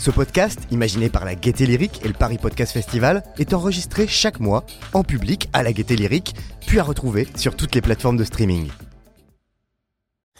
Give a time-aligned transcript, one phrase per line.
[0.00, 4.40] Ce podcast, imaginé par la Gaieté Lyrique et le Paris Podcast Festival, est enregistré chaque
[4.40, 4.64] mois
[4.94, 6.34] en public à la Gaieté Lyrique,
[6.66, 8.70] puis à retrouver sur toutes les plateformes de streaming.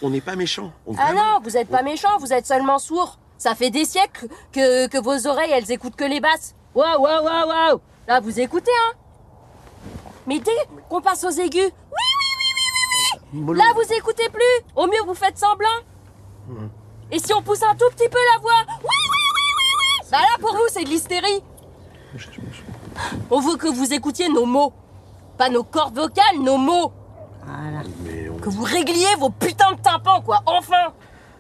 [0.01, 0.73] On n'est pas méchants.
[0.87, 1.35] On- Ah vraiment.
[1.35, 3.19] non, vous êtes pas méchant, vous êtes seulement sourd.
[3.37, 6.55] Ça fait des siècles que, que vos oreilles, elles écoutent que les basses.
[6.75, 8.97] Waouh, waouh, waouh, waouh Là, vous écoutez, hein
[10.27, 10.51] Mais dès
[10.89, 13.59] qu'on passe aux aigus, oui, Mollo.
[13.59, 14.65] là, vous écoutez plus.
[14.75, 15.69] Au mieux, vous faites semblant.
[17.13, 19.20] Et si on pousse un tout petit peu la voix, oui, oui, oui, oui, oui
[20.11, 21.43] Bah là, pour vous, c'est de l'hystérie.
[23.31, 24.73] On veut que vous écoutiez nos mots.
[25.39, 26.93] Pas nos cordes vocales, nos mots.
[28.05, 28.37] Mais on...
[28.37, 30.93] Que vous régliez vos putains de tympans, quoi, enfin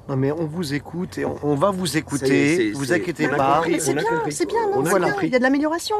[0.08, 2.72] Non, mais on vous écoute et on, on va vous écouter.
[2.72, 3.62] vous inquiétez pas.
[3.78, 5.26] c'est bien, c'est bien, non On a C'est bien, compris.
[5.26, 5.96] Il y a de l'amélioration.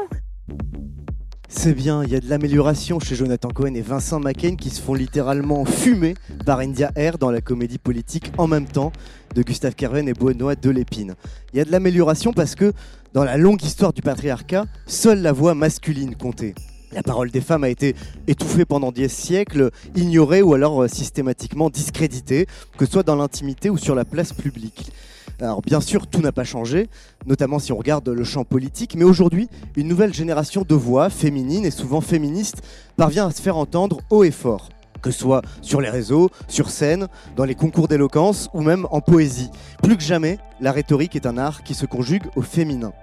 [1.53, 4.81] C'est bien, il y a de l'amélioration chez Jonathan Cohen et Vincent McCain qui se
[4.81, 8.93] font littéralement fumer par India Air dans la comédie politique en même temps
[9.35, 11.13] de Gustave Kerven et Benoît Delépine.
[11.53, 12.71] Il y a de l'amélioration parce que
[13.13, 16.55] dans la longue histoire du patriarcat, seule la voix masculine comptait.
[16.93, 17.95] La parole des femmes a été
[18.27, 23.69] étouffée pendant des siècles, ignorée ou alors euh, systématiquement discréditée, que ce soit dans l'intimité
[23.69, 24.91] ou sur la place publique.
[25.41, 26.87] Alors bien sûr, tout n'a pas changé,
[27.25, 31.65] notamment si on regarde le champ politique, mais aujourd'hui, une nouvelle génération de voix féminines
[31.65, 32.61] et souvent féministes
[32.95, 34.69] parvient à se faire entendre haut et fort.
[35.01, 39.01] Que ce soit sur les réseaux, sur scène, dans les concours d'éloquence ou même en
[39.01, 39.49] poésie.
[39.81, 42.93] Plus que jamais, la rhétorique est un art qui se conjugue au féminin.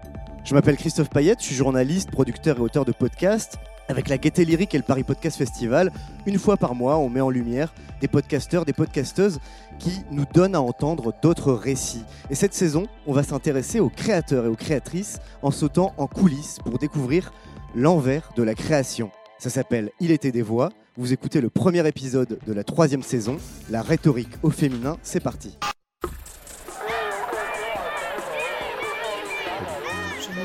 [0.45, 3.59] Je m'appelle Christophe Payette, je suis journaliste, producteur et auteur de podcasts.
[3.89, 5.91] Avec la Gaieté Lyrique et le Paris Podcast Festival,
[6.27, 7.73] une fois par mois, on met en lumière
[8.03, 9.41] des podcasteurs, des podcasteuses
[9.79, 12.05] qui nous donnent à entendre d'autres récits.
[12.29, 16.59] Et cette saison, on va s'intéresser aux créateurs et aux créatrices en sautant en coulisses
[16.63, 17.33] pour découvrir
[17.75, 19.11] l'envers de la création.
[19.39, 20.69] Ça s'appelle Il était des voix.
[20.99, 23.39] Vous écoutez le premier épisode de la troisième saison,
[23.71, 24.99] la rhétorique au féminin.
[25.03, 25.57] C'est parti.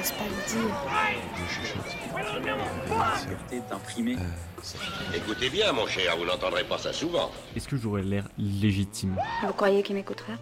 [0.04, 0.36] Je n'ose pas le
[3.52, 3.70] dire.
[3.70, 4.18] d'imprimé.
[5.16, 7.32] Écoutez bien, mon cher, vous n'entendrez pas ça souvent.
[7.56, 9.16] Est-ce que j'aurais l'air légitime?
[9.46, 10.38] Vous croyez qu'il m'écouterait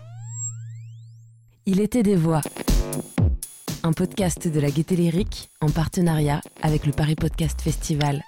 [1.68, 2.42] Il était des voix.
[3.84, 8.24] Un podcast de la Gaieté Lyrique en partenariat avec le Paris Podcast Festival.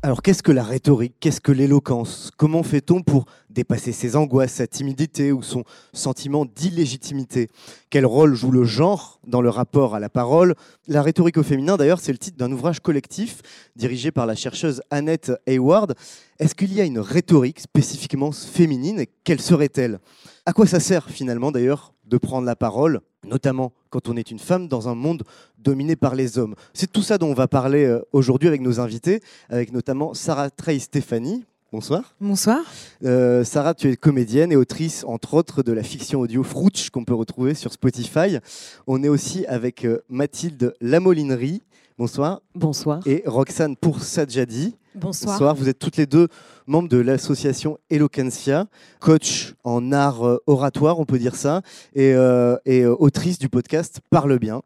[0.00, 1.16] Alors qu'est-ce que la rhétorique?
[1.18, 2.30] Qu'est-ce que l'éloquence?
[2.36, 7.48] Comment fait-on pour dépasser ses angoisses, sa timidité ou son sentiment d'illégitimité?
[7.90, 10.54] Quel rôle joue le genre dans le rapport à la parole?
[10.86, 13.42] La rhétorique au féminin, d'ailleurs, c'est le titre d'un ouvrage collectif
[13.74, 15.96] dirigé par la chercheuse Annette Hayward.
[16.38, 19.04] Est-ce qu'il y a une rhétorique spécifiquement féminine?
[19.24, 19.98] Quelle serait-elle?
[20.46, 24.38] À quoi ça sert finalement d'ailleurs de prendre la parole, notamment quand on est une
[24.38, 25.22] femme dans un monde
[25.58, 28.80] dominé par les hommes C'est tout ça dont on va parler euh, aujourd'hui avec nos
[28.80, 31.44] invités avec notamment Sarah Trey Stéphanie.
[31.70, 32.14] Bonsoir.
[32.18, 32.60] Bonsoir.
[33.04, 37.04] Euh, Sarah, tu es comédienne et autrice, entre autres, de la fiction audio Frouch qu'on
[37.04, 38.38] peut retrouver sur Spotify.
[38.86, 41.60] On est aussi avec euh, Mathilde Lamolinerie.
[41.98, 42.42] Bonsoir.
[42.54, 43.00] Bonsoir.
[43.06, 44.76] Et Roxane Poursadjadi.
[44.94, 45.56] Bonsoir.
[45.56, 46.28] Vous êtes toutes les deux
[46.68, 48.66] membres de l'association Eloquencia,
[49.00, 51.62] coach en art euh, oratoire, on peut dire ça,
[51.96, 54.62] et, euh, et, euh, autrice du podcast Parle bien.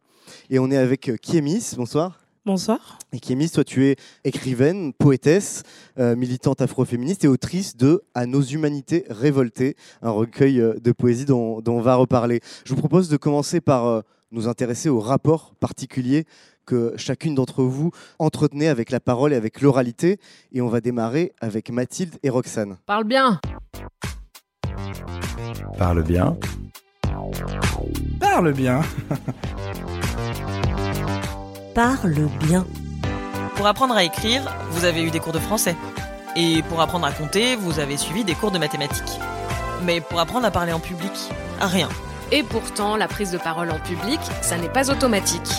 [0.50, 1.72] Et on est avec Kiemis.
[1.74, 2.22] Bonsoir.
[2.44, 2.98] Bonsoir.
[3.12, 5.62] Et Kémis, toi, tu es écrivaine, poétesse,
[5.98, 11.60] euh, militante afroféministe et autrice de À nos humanités révoltées, un recueil de poésie dont,
[11.60, 12.40] dont on va reparler.
[12.64, 14.00] Je vous propose de commencer par euh,
[14.32, 16.24] nous intéresser au rapport particulier
[16.66, 20.18] que chacune d'entre vous entretenait avec la parole et avec l'oralité.
[20.52, 22.76] Et on va démarrer avec Mathilde et Roxane.
[22.86, 23.40] Parle bien
[25.78, 26.36] Parle bien.
[28.20, 28.80] Parle bien.
[31.74, 32.66] Parle bien
[33.56, 35.74] Pour apprendre à écrire, vous avez eu des cours de français.
[36.36, 39.18] Et pour apprendre à compter, vous avez suivi des cours de mathématiques.
[39.84, 41.12] Mais pour apprendre à parler en public,
[41.60, 41.88] rien.
[42.30, 45.52] Et pourtant, la prise de parole en public, ça n'est pas automatique.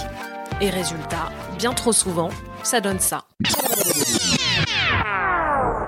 [0.61, 2.29] Et résultat, bien trop souvent,
[2.63, 3.25] ça donne ça.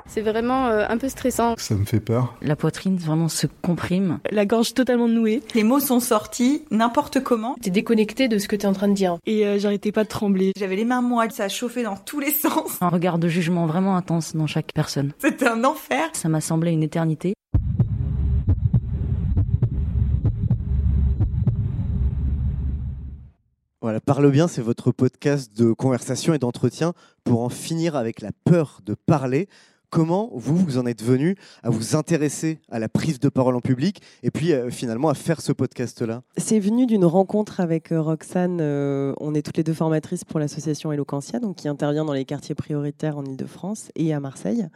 [0.07, 1.55] C'est vraiment euh, un peu stressant.
[1.57, 2.35] Ça me fait peur.
[2.41, 4.19] La poitrine vraiment se comprime.
[4.31, 5.41] La gorge totalement nouée.
[5.55, 7.55] Les mots sont sortis n'importe comment.
[7.61, 9.17] T'es déconnecté de ce que t'es en train de dire.
[9.25, 10.53] Et euh, j'arrêtais pas de trembler.
[10.57, 12.77] J'avais les mains moites, ça a chauffé dans tous les sens.
[12.81, 15.11] Un regard de jugement vraiment intense dans chaque personne.
[15.19, 16.09] C'était un enfer.
[16.13, 17.33] Ça m'a semblé une éternité.
[23.85, 26.93] Voilà, Parle bien, c'est votre podcast de conversation et d'entretien
[27.23, 29.47] pour en finir avec la peur de parler.
[29.89, 33.61] Comment vous, vous en êtes venu à vous intéresser à la prise de parole en
[33.61, 36.23] public et puis euh, finalement à faire ce podcast-là?
[36.37, 38.59] C'est venu d'une rencontre avec euh, Roxane.
[38.61, 42.25] euh, on est toutes les deux formatrices pour l'association Eloquentia, donc qui intervient dans les
[42.25, 44.67] quartiers prioritaires en Ile-de-France et à Marseille.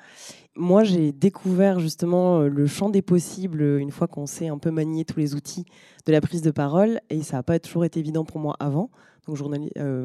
[0.55, 5.05] Moi, j'ai découvert justement le champ des possibles une fois qu'on sait un peu manier
[5.05, 5.65] tous les outils
[6.05, 8.89] de la prise de parole et ça n'a pas toujours été évident pour moi avant.
[9.27, 9.37] Donc,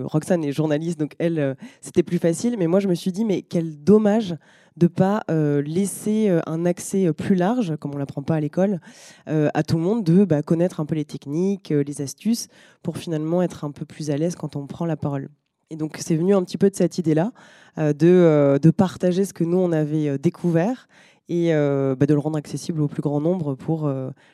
[0.04, 2.56] Roxane est journaliste, donc elle, c'était plus facile.
[2.58, 4.36] Mais moi, je me suis dit, mais quel dommage
[4.76, 8.40] de pas euh, laisser euh, un accès euh, plus large, comme on l'apprend pas à
[8.40, 8.80] l'école,
[9.26, 12.48] à tout le monde de bah, connaître un peu les techniques, les astuces,
[12.82, 15.28] pour finalement être un peu plus à l'aise quand on prend la parole.
[15.70, 17.32] Et donc c'est venu un petit peu de cette idée-là,
[17.76, 20.88] de, partager ce que nous on avait découvert
[21.28, 23.90] et bah, de le rendre accessible au plus grand nombre pour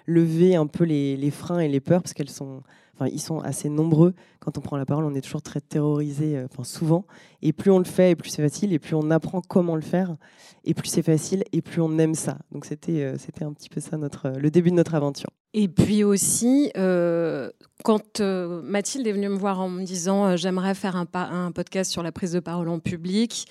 [0.06, 2.62] lever un peu les, les freins et les peurs, parce qu'elles sont,
[3.08, 4.14] ils sont assez nombreux.
[4.40, 7.06] Quand on prend la parole, on est toujours très terrorisé, euh, souvent.
[7.42, 9.82] Et plus on le fait, et plus c'est facile, et plus on apprend comment le
[9.82, 10.16] faire,
[10.64, 12.38] et plus c'est facile, et plus on aime ça.
[12.52, 15.30] Donc c'était euh, c'était un petit peu ça notre, le début de notre aventure.
[15.52, 17.50] Et puis aussi, euh,
[17.82, 21.90] quand euh, Mathilde est venue me voir en me disant euh, j'aimerais faire un podcast
[21.90, 23.46] sur la prise de parole en public,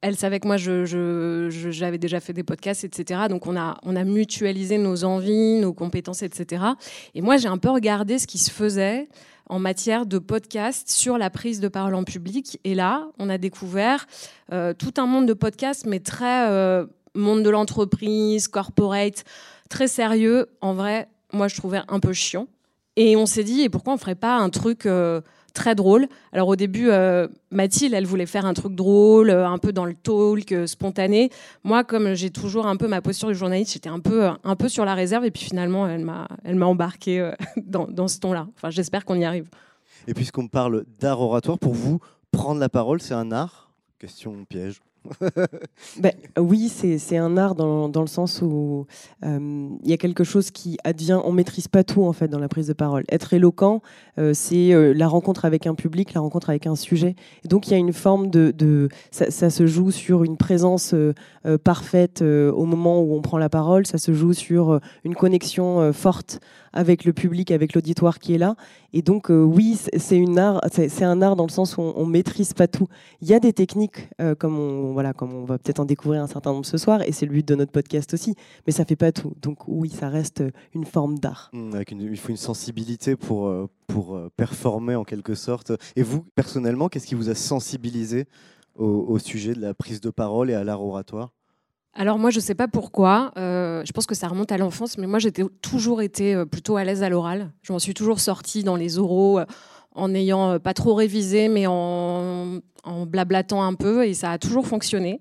[0.00, 3.22] elle savait que moi j'avais déjà fait des podcasts, etc.
[3.28, 6.62] Donc on a, mutualisé nos envies, nos compétences, etc.
[7.14, 9.08] Et moi j'ai un peu regardé ce qui se faisait
[9.48, 12.60] en matière de podcast sur la prise de parole en public.
[12.64, 14.06] Et là, on a découvert
[14.52, 16.84] euh, tout un monde de podcasts, mais très euh,
[17.14, 19.24] monde de l'entreprise, corporate,
[19.70, 20.48] très sérieux.
[20.60, 22.46] En vrai, moi, je trouvais un peu chiant.
[22.96, 25.20] Et on s'est dit, et pourquoi on ferait pas un truc euh,
[25.58, 29.58] très drôle Alors au début, euh, Mathilde, elle voulait faire un truc drôle, euh, un
[29.58, 31.30] peu dans le talk, euh, spontané.
[31.64, 34.68] Moi, comme j'ai toujours un peu ma posture de journaliste, j'étais un peu, un peu
[34.68, 35.24] sur la réserve.
[35.24, 38.46] Et puis finalement, elle m'a, elle m'a embarqué dans, dans ce ton-là.
[38.56, 39.48] Enfin, j'espère qu'on y arrive.
[40.06, 41.98] Et puisqu'on parle d'art oratoire, pour vous,
[42.30, 43.72] prendre la parole, c'est un art?
[43.98, 44.80] Question piège.
[46.00, 48.86] Ben, oui, c'est un art dans, dans le sens où
[49.24, 51.20] euh, il y a quelque chose qui advient.
[51.24, 53.04] On maîtrise pas tout en fait dans la prise de parole.
[53.10, 53.82] Être éloquent,
[54.18, 57.16] euh, c'est euh, la rencontre avec un public, la rencontre avec un sujet.
[57.44, 60.94] Et donc il y a une forme de, de ça, se joue sur une présence
[61.64, 63.86] parfaite au moment où on prend la parole.
[63.86, 66.40] Ça se joue sur une connexion forte
[66.72, 68.54] avec le public, avec l'auditoire qui est là.
[68.92, 72.66] Et donc euh, oui, c'est- un art dans le sens où on, on maîtrise pas
[72.68, 72.86] tout.
[73.20, 76.22] Il y a des techniques euh, comme on voilà, comme on va peut-être en découvrir
[76.22, 78.34] un certain nombre ce soir, et c'est le but de notre podcast aussi.
[78.66, 79.32] Mais ça fait pas tout.
[79.42, 80.42] Donc oui, ça reste
[80.74, 81.50] une forme d'art.
[81.52, 85.72] Une- il faut une sensibilité pour, euh, pour performer en quelque sorte.
[85.96, 88.26] Et vous, personnellement, qu'est-ce qui vous a sensibilisé
[88.76, 91.32] au sujet de la prise de parole et à l'art oratoire?
[92.00, 93.32] Alors moi, je sais pas pourquoi.
[93.36, 96.76] euh, je pense que ça remonte à l'enfance, mais moi, j'ai toujours été euh, plutôt
[96.76, 97.50] à l'aise à l'oral.
[97.62, 99.46] Je m'en suis toujours sortie dans les oraux euh,
[99.96, 102.60] en n'ayant pas trop révisé, mais en,
[103.08, 105.20] blablatant un peu, et ça a toujours fonctionné.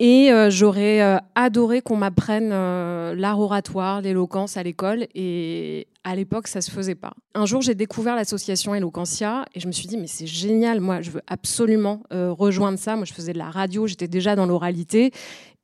[0.00, 5.06] Et j'aurais adoré qu'on m'apprenne l'art oratoire, l'éloquence à l'école.
[5.14, 7.12] Et à l'époque, ça se faisait pas.
[7.34, 11.00] Un jour, j'ai découvert l'association Eloquentia et je me suis dit, mais c'est génial, moi,
[11.00, 12.96] je veux absolument rejoindre ça.
[12.96, 15.12] Moi, je faisais de la radio, j'étais déjà dans l'oralité.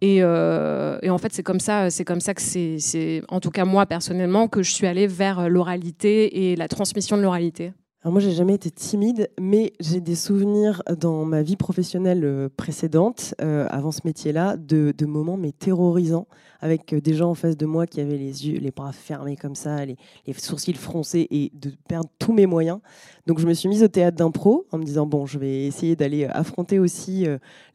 [0.02, 3.40] Et, euh, et en fait, c'est comme ça, c'est comme ça que c'est, c'est, en
[3.40, 7.72] tout cas moi personnellement, que je suis allée vers l'oralité et la transmission de l'oralité.
[8.02, 12.48] Alors moi, j'ai jamais été timide, mais j'ai des souvenirs dans ma vie professionnelle euh,
[12.48, 16.26] précédente, euh, avant ce métier-là, de, moments mais terrorisants,
[16.62, 19.36] avec euh, des gens en face de moi qui avaient les yeux, les bras fermés
[19.36, 19.98] comme ça, les,
[20.38, 22.78] sourcils froncés et de perdre tous mes moyens.
[23.26, 25.94] Donc je me suis mise au théâtre d'impro en me disant bon, je vais essayer
[25.94, 27.26] d'aller affronter aussi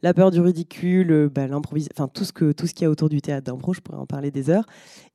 [0.02, 2.90] la peur du ridicule, bah, l'improvisation, enfin tout ce que tout ce qu'il y a
[2.90, 3.72] autour du théâtre d'impro.
[3.72, 4.66] Je pourrais en parler des heures.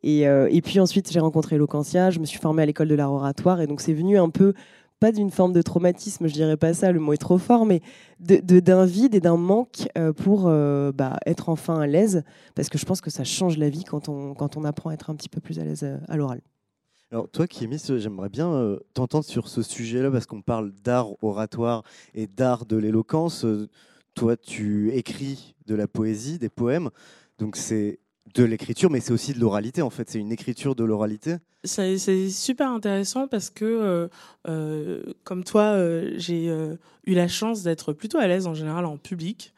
[0.03, 3.59] Et, puis ensuite, j'ai rencontré Eloquentia, je me suis formée à l'école de l'art oratoire,
[3.59, 4.53] et donc c'est venu un peu
[5.01, 7.81] pas d'une forme de traumatisme, je dirais pas ça, le mot est trop fort, mais
[8.19, 12.23] de- de- d'un vide et d'un manque euh, pour euh, bah, être enfin à l'aise,
[12.55, 14.93] parce que je pense que ça change la vie quand on, quand on apprend à
[14.93, 16.41] être un petit peu plus à l'aise euh, à l'oral.
[17.11, 22.25] Alors toi, Kémis, j'aimerais bien t'entendre sur ce sujet-là parce qu'on parle d'art oratoire et
[22.27, 23.45] d'art de l'éloquence.
[24.13, 26.89] Toi, tu écris de la poésie, des poèmes,
[27.37, 27.99] donc c'est
[28.33, 30.09] de l'écriture, mais c'est aussi de l'oralité en fait.
[30.09, 31.37] C'est une écriture de l'oralité.
[31.63, 34.07] C'est super intéressant parce que, euh,
[34.47, 36.47] euh, comme toi, euh, j'ai
[37.05, 39.53] eu la chance d'être plutôt à l'aise en général en public.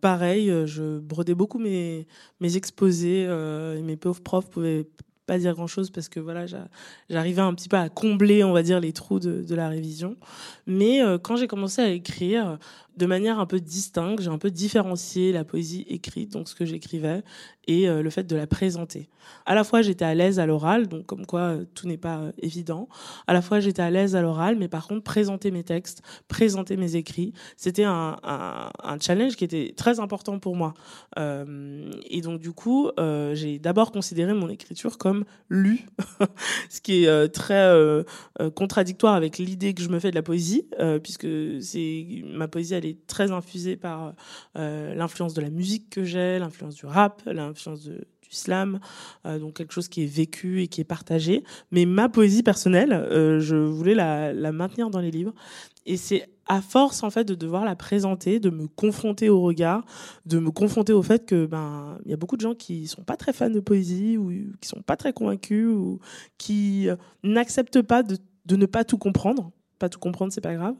[0.00, 2.06] Pareil, je brodais beaucoup mes,
[2.38, 4.86] mes exposés et mes pauvres profs pouvaient
[5.26, 6.68] pas dire grand chose parce que voilà, j'a-
[7.08, 10.16] j'arrivais un petit peu à combler, on va dire, les trous de, la révision.
[10.68, 12.60] Mais quand j'ai commencé à écrire,
[13.00, 14.22] de manière un peu distincte.
[14.22, 17.22] J'ai un peu différencié la poésie écrite, donc ce que j'écrivais,
[17.66, 19.08] et euh, le fait de la présenter.
[19.46, 22.18] À la fois, j'étais à l'aise à l'oral, donc comme quoi euh, tout n'est pas
[22.18, 22.88] euh, évident.
[23.26, 26.76] À la fois, j'étais à l'aise à l'oral, mais par contre, présenter mes textes, présenter
[26.76, 28.18] mes écrits, c'était un,
[29.00, 30.74] challenge qui était très important pour moi.
[31.16, 32.90] et donc, du coup,
[33.32, 35.86] j'ai d'abord considéré mon écriture comme lue,
[36.68, 37.72] ce qui est très
[38.54, 40.66] contradictoire avec l'idée que je me fais de la poésie,
[41.02, 41.28] puisque
[41.60, 44.14] c'est ma poésie, elle est très infusée par
[44.54, 47.94] l'influence de la musique que j'ai, l'influence du rap, l'influence du
[48.30, 48.80] slam,
[49.26, 51.44] euh, donc quelque chose qui est vécu et qui est partagé.
[51.70, 55.34] Mais ma poésie personnelle, euh, je voulais la, maintenir dans les livres.
[55.86, 59.84] Et c'est à force en fait de devoir la présenter, de me confronter au regard,
[60.26, 63.04] de me confronter au fait que ben il y a beaucoup de gens qui sont
[63.04, 66.00] pas très fans de poésie ou qui sont pas très convaincus ou
[66.38, 68.16] qui euh, n'acceptent pas de
[68.56, 70.76] ne pas tout comprendre pas tout comprendre, c'est pas grave.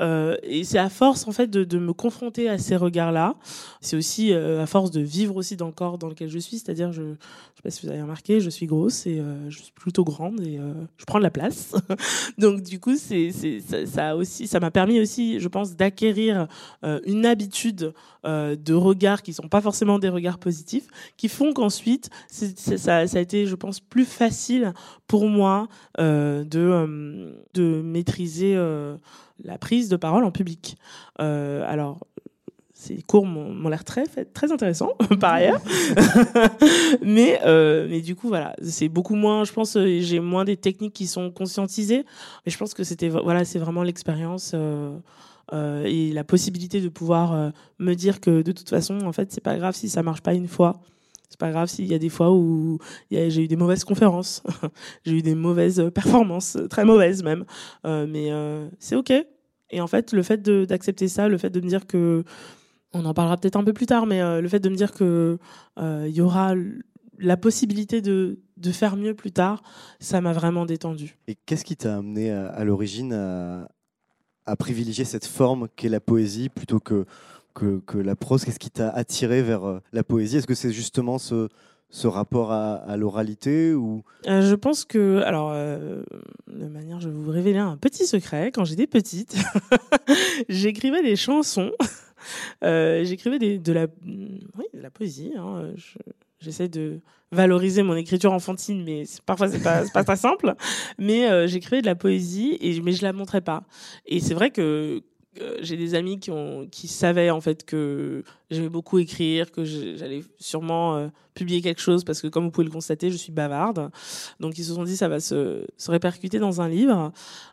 [0.00, 3.36] Euh, et c'est à force en fait de, me confronter à ces regards-là.
[3.80, 6.58] C'est aussi euh, à force de vivre aussi dans le corps dans lequel je suis,
[6.58, 7.08] c'est-à-dire je, je
[7.56, 10.40] sais pas si vous avez remarqué, je suis grosse et euh, je suis plutôt grande
[10.40, 10.58] et
[10.98, 11.74] je prends de la place.
[12.38, 16.48] Donc du coup, c'est, ça, ça, aussi, ça m'a permis aussi, je pense, d'acquérir
[16.82, 17.94] une habitude
[18.24, 23.20] de regards qui sont pas forcément des regards positifs, qui font qu'ensuite, ça, ça a
[23.20, 24.72] été, je pense, plus facile
[25.06, 25.68] pour moi
[25.98, 28.96] de de maîtriser euh,
[29.42, 30.76] la prise de parole en public.
[31.20, 31.98] Euh, alors,
[32.72, 35.60] ces cours m'ont l'air très très intéressants par ailleurs.
[37.02, 40.92] Mais euh, mais du coup voilà c'est beaucoup moins je pense j'ai moins des techniques
[40.92, 42.04] qui sont conscientisées.
[42.44, 44.54] Mais je pense que c'était voilà c'est vraiment l'expérience
[45.52, 49.56] et la possibilité de pouvoir me dire que de toute façon en fait c'est pas
[49.56, 50.80] grave si ça marche pas une fois
[51.32, 52.78] c'est pas grave s'il y a des fois où
[53.10, 54.42] j'ai eu des mauvaises conférences,
[55.06, 57.46] j'ai eu des mauvaises performances, très mauvaises même,
[57.86, 59.12] euh, mais euh, c'est ok.
[59.70, 62.22] Et en fait, le fait d'accepter ça, le fait de me dire que,
[62.92, 64.92] on en parlera peut-être un peu plus tard, mais euh, le fait de me dire
[64.92, 65.38] que
[65.78, 66.54] il y aura
[67.18, 68.38] la possibilité de,
[68.72, 69.62] faire mieux plus tard,
[70.00, 71.16] ça m'a vraiment détendu.
[71.28, 73.14] Et qu'est-ce qui t'a amené à, l'origine
[74.44, 77.06] à privilégier cette forme qu'est la poésie plutôt que
[77.54, 80.38] que, la prose Qu'est-ce qui t'a attiré vers euh, la poésie?
[80.38, 81.48] Est-ce que c'est justement ce,
[82.04, 84.02] rapport à, l'oralité ou?
[84.26, 86.02] Euh, Je pense que, alors, euh,
[86.48, 88.50] de manière, je vais vous révéler un petit secret.
[88.52, 89.36] Quand j'étais petite,
[90.48, 91.72] j'écrivais des chansons.
[92.62, 95.32] J'écrivais de la, oui, de la poésie.
[95.36, 95.72] Hein.
[96.38, 100.54] J'essaie de valoriser mon écriture enfantine, mais parfois c'est pas, pas très simple.
[100.98, 103.64] Mais j'écrivais de la poésie, mais je la montrais pas.
[104.06, 105.02] Et c'est vrai que
[105.40, 110.96] euh, j'ai des amis qui savaient en fait que j'aimais beaucoup écrire, que j'allais sûrement
[110.96, 113.90] euh, publier quelque chose parce que comme vous pouvez le constater, je suis bavarde.
[114.40, 117.12] Donc ils se sont dit ça va se, répercuter dans un livre.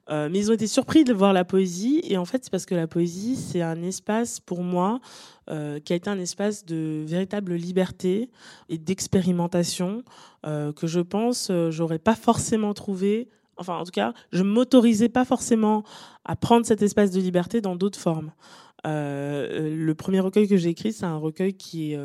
[0.09, 2.65] Euh, mais ils ont été surpris de voir la poésie et en fait c'est parce
[2.65, 4.99] que la poésie c'est un espace pour moi
[5.83, 8.29] qui a été un espace de véritable liberté
[8.69, 10.03] et d'expérimentation
[10.43, 15.83] que je pense j'aurais pas forcément trouvé enfin en tout cas, je m'autorisais pas forcément
[16.25, 18.31] à prendre cet espace de liberté dans d'autres formes.
[18.87, 21.99] Euh, le premier recueil que j'ai écrit, c'est un recueil qui est,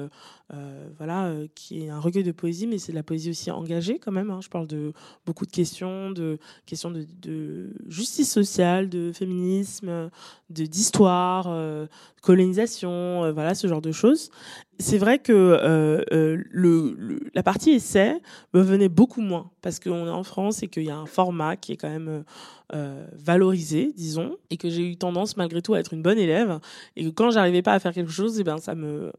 [0.53, 3.31] euh, euh, voilà, euh, qui est un recueil de poésie, mais c'est de la poésie
[3.31, 4.31] aussi engagée quand même.
[4.31, 4.41] Hein.
[4.43, 4.93] Je parle de
[5.27, 10.11] beaucoup de questions, de questions de, justice sociale, de féminisme,
[10.51, 11.87] de d'histoire, euh,
[12.23, 14.31] colonisation, voilà ce genre de choses.
[14.79, 16.03] C'est vrai que
[16.51, 18.21] le, la partie essai
[18.55, 21.57] me venait beaucoup moins parce qu'on est en France et qu'il y a un format
[21.57, 22.25] qui est quand même
[22.73, 26.59] euh, valorisé, disons, et que j'ai eu tendance malgré tout à être une bonne élève,
[26.97, 29.13] et que quand j'arrivais pas à faire quelque chose, et eh ben ça me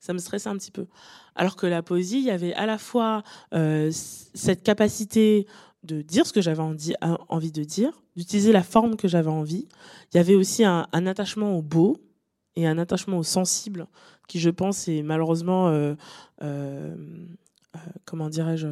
[0.00, 0.86] ça me stressait un petit peu.
[1.34, 3.22] Alors que la poésie, il y avait à la fois
[3.54, 5.46] euh, cette capacité
[5.82, 9.68] de dire ce que j'avais envie de dire, d'utiliser la forme que j'avais envie.
[10.12, 11.98] Il y avait aussi un, attachement au beau
[12.56, 13.86] et un attachement au sensible
[14.26, 15.94] qui, je pense, est malheureusement, euh,
[16.42, 16.96] euh,
[17.76, 18.66] euh comment dirais-je,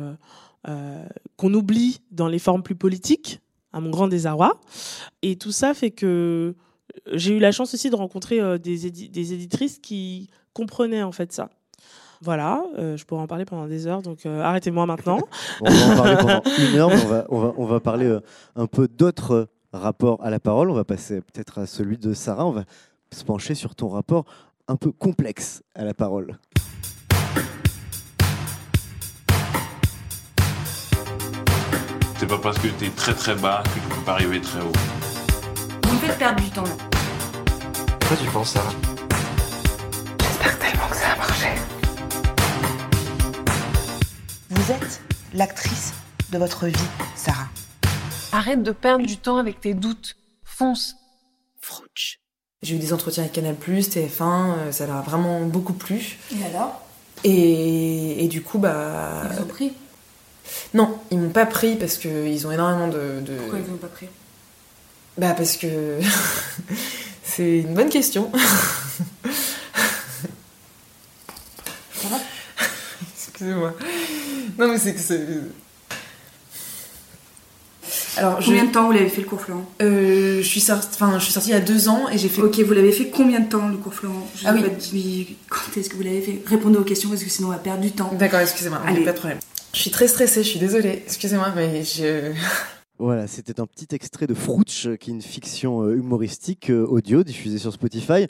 [0.68, 1.04] euh,
[1.36, 3.40] qu'on oublie dans les formes plus politiques
[3.72, 4.58] à mon grand désarroi.
[5.20, 6.54] Et tout ça fait que
[7.12, 11.50] j'ai eu la chance aussi de rencontrer euh, des éditrices qui comprenaient en fait ça.
[12.22, 15.18] Voilà, euh, je pourrais en parler pendant des heures, donc euh, arrêtez-moi maintenant.
[15.60, 18.06] on va en parler pendant une heure, mais on va, on va, on va parler
[18.06, 18.20] euh,
[18.56, 20.70] un peu d'autres rapports à la parole.
[20.70, 22.46] On va passer peut-être à celui de Sarah.
[22.46, 22.64] On va
[23.12, 24.24] se pencher sur ton rapport
[24.68, 26.38] un peu complexe à la parole.
[32.16, 34.72] C'est pas parce que t'es très très bas que tu peux pas arriver très haut.
[35.84, 36.64] Vous me faites perdre du temps.
[38.00, 38.62] Pourquoi tu penses ça?
[40.44, 41.46] J'espère tellement que ça a marché.
[44.50, 45.00] Vous êtes
[45.32, 45.94] l'actrice
[46.32, 46.74] de votre vie,
[47.16, 47.48] Sarah.
[48.32, 50.16] Arrête de perdre du temps avec tes doutes.
[50.44, 50.96] Fonce.
[51.60, 52.18] Frouch.
[52.62, 56.18] J'ai eu des entretiens avec Canal+, TF1, ça leur a vraiment beaucoup plu.
[56.32, 56.82] Et alors?
[57.24, 59.22] Et, et, du coup, bah...
[59.24, 59.72] Ils vous ont pris?
[60.74, 63.20] Non, ils m'ont pas pris parce qu'ils ont énormément de...
[63.20, 63.36] de...
[63.36, 64.08] Pourquoi ils vous ont pas pris?
[65.16, 66.00] Bah parce que...
[67.24, 68.30] c'est une bonne question.
[72.04, 72.18] Ça va
[73.34, 73.74] Excusez-moi.
[74.58, 75.20] Non mais c'est que c'est...
[78.16, 78.68] Alors, combien je...
[78.68, 79.68] de temps vous l'avez fait le cours Florent?
[79.82, 82.28] Euh, je, suis sorti, enfin, je suis sortie il y a deux ans et j'ai
[82.28, 82.42] fait.
[82.42, 84.28] Ok, vous l'avez fait combien de temps le cours Florent?
[84.36, 84.62] Je Ah oui.
[84.62, 86.40] Pas dit quand est-ce que vous l'avez fait?
[86.46, 88.10] Répondez aux questions parce que sinon on va perdre du temps.
[88.12, 89.04] D'accord, excusez-moi, Allez.
[89.04, 89.38] pas de problème.
[89.72, 91.02] Je suis très stressée, je suis désolée.
[91.06, 92.32] Excusez-moi, mais je.
[92.98, 97.24] Voilà, c'était un petit extrait de Frouch, qui est une fiction euh, humoristique euh, audio
[97.24, 98.28] diffusée sur Spotify.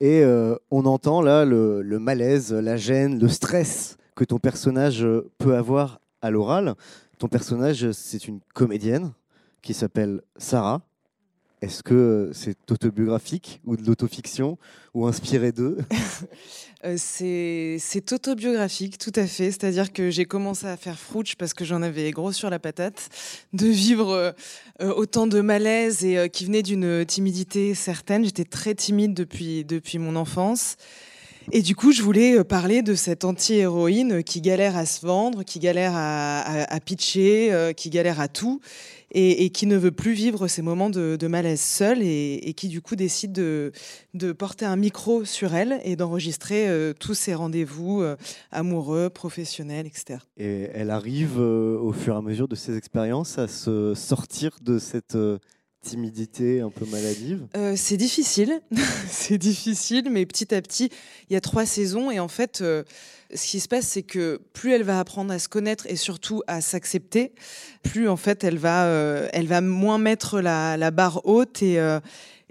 [0.00, 5.30] Et euh, on entend là le, malaise, la gêne, le stress que ton personnage euh,
[5.38, 6.74] peut avoir à l'oral.
[7.18, 9.12] Ton personnage, c'est une comédienne
[9.62, 10.82] qui s'appelle Sarah.
[11.62, 14.58] Est-ce que c'est autobiographique ou de l'autofiction
[14.94, 15.78] ou inspiré d'eux?
[16.84, 19.52] Euh, C'est autobiographique, tout à fait.
[19.52, 23.08] C'est-à-dire que j'ai commencé à faire Frouch parce que j'en avais gros sur la patate,
[23.52, 28.24] de vivre euh, autant de malaise et euh, qui venait d'une timidité certaine.
[28.24, 30.76] J'étais très timide depuis, depuis mon enfance.
[31.50, 35.58] Et du coup, je voulais parler de cette anti-héroïne qui galère à se vendre, qui
[35.58, 38.60] galère à, à, pitcher, euh, qui galère à tout,
[39.12, 42.54] et, et, qui ne veut plus vivre ces moments de, de malaise seule, et, et,
[42.54, 43.72] qui du coup décide de,
[44.14, 48.16] de, porter un micro sur elle et d'enregistrer euh, tous ses rendez-vous euh,
[48.50, 50.20] amoureux, professionnels, etc.
[50.36, 54.56] Et elle arrive euh, au fur et à mesure de ses expériences à se sortir
[54.62, 55.16] de cette
[55.82, 57.46] timidité un peu maladive?
[57.56, 58.62] Euh, C'est difficile,
[59.08, 60.90] c'est difficile, mais petit à petit,
[61.28, 62.84] il y a trois saisons et en fait, euh,
[63.34, 66.42] ce qui se passe, c'est que plus elle va apprendre à se connaître et surtout
[66.46, 67.32] à s'accepter,
[67.82, 71.80] plus en fait, elle va, euh, elle va moins mettre la, la barre haute et
[71.80, 72.00] euh,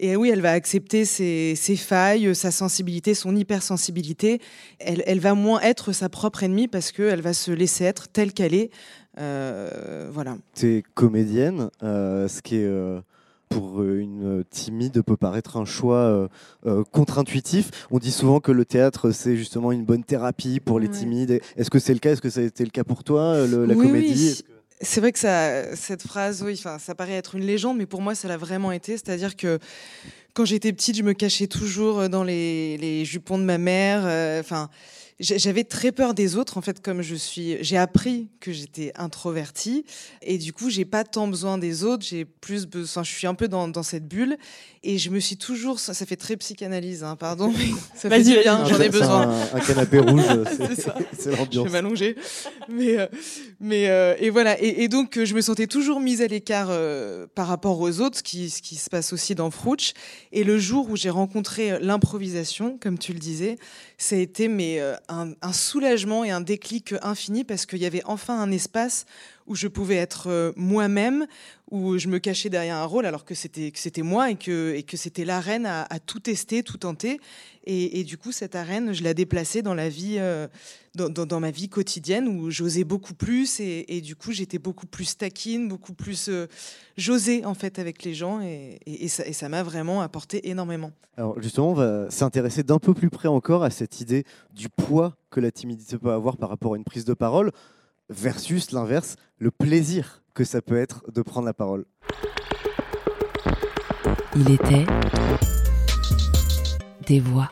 [0.03, 4.41] et oui, elle va accepter ses, ses, failles, sa sensibilité, son hypersensibilité.
[4.79, 8.33] Elle, elle va moins être sa propre ennemie parce qu'elle va se laisser être telle
[8.33, 8.71] qu'elle est.
[9.19, 10.37] Euh, voilà.
[10.55, 13.01] Tu es comédienne, ce qui est
[13.51, 16.29] pour une timide peut paraître un choix
[16.65, 17.69] euh, contre-intuitif.
[17.91, 20.93] On dit souvent que le théâtre, c'est justement une bonne thérapie pour les ouais.
[20.93, 21.41] timides.
[21.57, 22.13] Est-ce que c'est le cas?
[22.13, 24.35] Est-ce que ça a été le cas pour toi, le, la oui, comédie?
[24.39, 24.55] oui.
[24.83, 28.01] C'est vrai que ça, cette phrase, oui, enfin, ça paraît être une légende, mais pour
[28.01, 28.93] moi, ça l'a vraiment été.
[28.93, 29.59] C'est-à-dire que
[30.33, 33.99] quand j'étais petite, je me cachais toujours dans les, les jupons de ma mère.
[34.39, 34.63] Enfin.
[34.63, 38.91] Euh, j'avais très peur des autres en fait comme je suis j'ai appris que j'étais
[38.95, 39.85] introvertie.
[40.21, 43.35] Et du coup j'ai pas tant besoin des autres j'ai plus besoin je suis un
[43.35, 44.37] peu dans, dans, cette bulle.
[44.83, 48.39] Et je me suis toujours ça, fait très psychanalyse hein, pardon mais ça fait du
[48.39, 50.23] bien j'en ai besoin un, un, canapé rouge
[51.17, 51.53] c'est l'ambiance.
[51.53, 52.15] Je vais m'allonger.
[52.67, 53.07] Mais euh,
[53.59, 54.59] mais euh, et voilà.
[54.61, 58.17] Et, et, donc je me sentais toujours mise à l'écart euh, par rapport aux autres
[58.17, 59.93] ce qui ce qui se passe aussi dans Frouch.
[60.31, 63.57] Et le jour où j'ai rencontré l'improvisation comme tu le disais
[63.97, 64.81] ça a été mais
[65.11, 69.05] un, soulagement et un déclic infini parce qu'il y avait enfin un espace
[69.51, 71.27] où je pouvais être euh, moi-même,
[71.71, 74.95] où je me cachais derrière un rôle alors que c'était moi et que et que
[74.95, 77.19] c'était l'arène à, à, tout tester, tout tenter.
[77.65, 80.47] Et, du coup, cette arène, je la déplaçais dans la vie, euh,
[80.95, 84.87] dans, dans, ma vie quotidienne où j'osais beaucoup plus et, et du coup, j'étais beaucoup
[84.87, 86.47] plus taquine, beaucoup plus euh,
[86.97, 90.91] j'osais en fait avec les gens et, et ça m'a vraiment apporté énormément.
[91.17, 95.15] Alors justement, on va s'intéresser d'un peu plus près encore à cette idée du poids
[95.29, 97.51] que la timidité peut avoir par rapport à une prise de parole
[98.11, 101.85] versus l'inverse, le plaisir que ça peut être de prendre la parole.
[104.35, 104.85] Il était
[107.07, 107.51] des voix.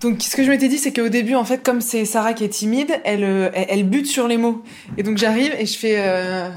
[0.00, 2.44] Donc, ce que je m'étais dit, c'est qu'au début, en fait, comme c'est Sarah qui
[2.44, 4.62] est timide, elle, elle, elle, bute sur les mots.
[4.96, 6.50] Et donc, j'arrive et je fais euh,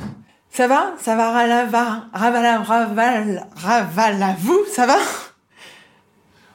[0.50, 0.96] Ça va?
[1.00, 1.66] Ça va Ravala,
[2.14, 4.98] Ravala, Ravala, Ravala, vous Ça va?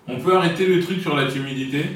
[0.06, 1.86] On peut arrêter le truc sur la timidité?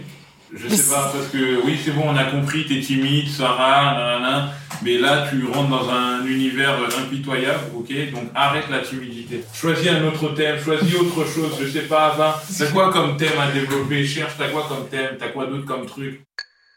[0.54, 4.52] Je sais pas, parce que oui, c'est bon, on a compris, t'es timide, Sarah, nanana,
[4.82, 7.92] mais là, tu rentres dans un univers impitoyable, ok?
[8.12, 9.44] Donc arrête la timidité.
[9.52, 12.42] Choisis un autre thème, choisis autre chose, je sais pas, va.
[12.58, 14.06] T'as quoi comme thème à développer?
[14.06, 15.16] Cherche, t'as quoi comme thème?
[15.18, 16.22] T'as quoi d'autre comme truc?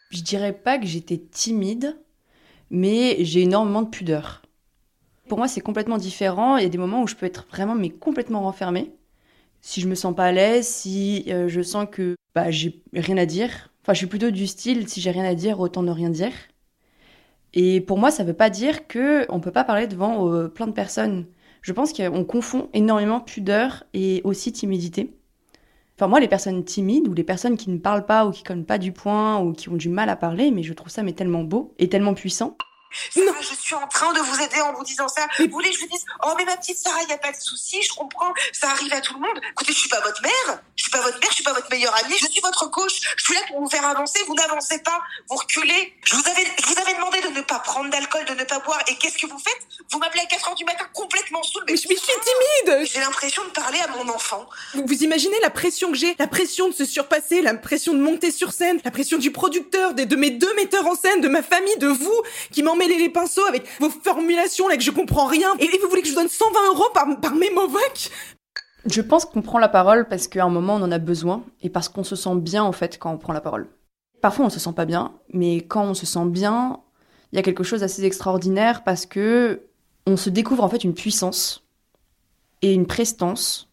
[0.09, 1.97] Je dirais pas que j'étais timide,
[2.69, 4.41] mais j'ai énormément de pudeur.
[5.29, 6.57] Pour moi, c'est complètement différent.
[6.57, 8.91] Il y a des moments où je peux être vraiment, mais complètement renfermée
[9.61, 13.17] si je me sens pas à l'aise, si euh, je sens que bah, j'ai rien
[13.17, 13.69] à dire.
[13.83, 16.33] Enfin, je suis plutôt du style, si j'ai rien à dire, autant ne rien dire.
[17.53, 20.67] Et pour moi, ça veut pas dire que on peut pas parler devant euh, plein
[20.67, 21.25] de personnes.
[21.61, 25.13] Je pense qu'on confond énormément pudeur et aussi timidité.
[25.97, 28.65] Enfin, moi, les personnes timides ou les personnes qui ne parlent pas ou qui collent
[28.65, 31.13] pas du poing ou qui ont du mal à parler, mais je trouve ça mais
[31.13, 32.57] tellement beau et tellement puissant.
[33.15, 35.27] Je suis en train de vous aider en vous disant ça.
[35.39, 37.31] Vous voulez que je vous dise, oh mais ma petite Sarah, il n'y a pas
[37.31, 39.39] de souci, je comprends, ça arrive à tout le monde.
[39.51, 41.69] Écoutez, je suis pas votre mère, je suis pas votre mère, je suis pas votre
[41.69, 42.99] meilleure amie, je suis votre coach.
[43.17, 44.99] Je suis là pour vous faire avancer, vous n'avancez pas,
[45.29, 45.93] vous reculez.
[46.03, 48.59] Je vous avais, je vous avais demandé de ne pas prendre d'alcool, de ne pas
[48.59, 49.61] boire, et qu'est-ce que vous faites?
[49.91, 51.63] Vous m'appelez à 4 heures du matin complètement saoul.
[51.67, 52.13] Mais je mais je suis
[52.65, 54.45] timide J'ai l'impression de parler à mon enfant.
[54.73, 57.99] Vous, vous imaginez la pression que j'ai La pression de se surpasser, la pression de
[57.99, 61.27] monter sur scène, la pression du producteur, des- de mes deux metteurs en scène, de
[61.27, 65.27] ma famille, de vous, qui m'emmêlez les pinceaux avec vos formulations là que je comprends
[65.27, 65.49] rien.
[65.59, 68.09] Et, vous voulez que je vous donne 120 euros par, par Memovoc
[68.85, 71.69] Je pense qu'on prend la parole parce qu'à un moment on en a besoin et
[71.69, 73.67] parce qu'on se sent bien en fait quand on prend la parole.
[74.21, 76.79] Parfois on se sent pas bien, mais quand on se sent bien,
[77.31, 79.63] il y a quelque chose d'assez extraordinaire parce que
[80.07, 81.63] on se découvre en fait une puissance
[82.61, 83.69] et une prestance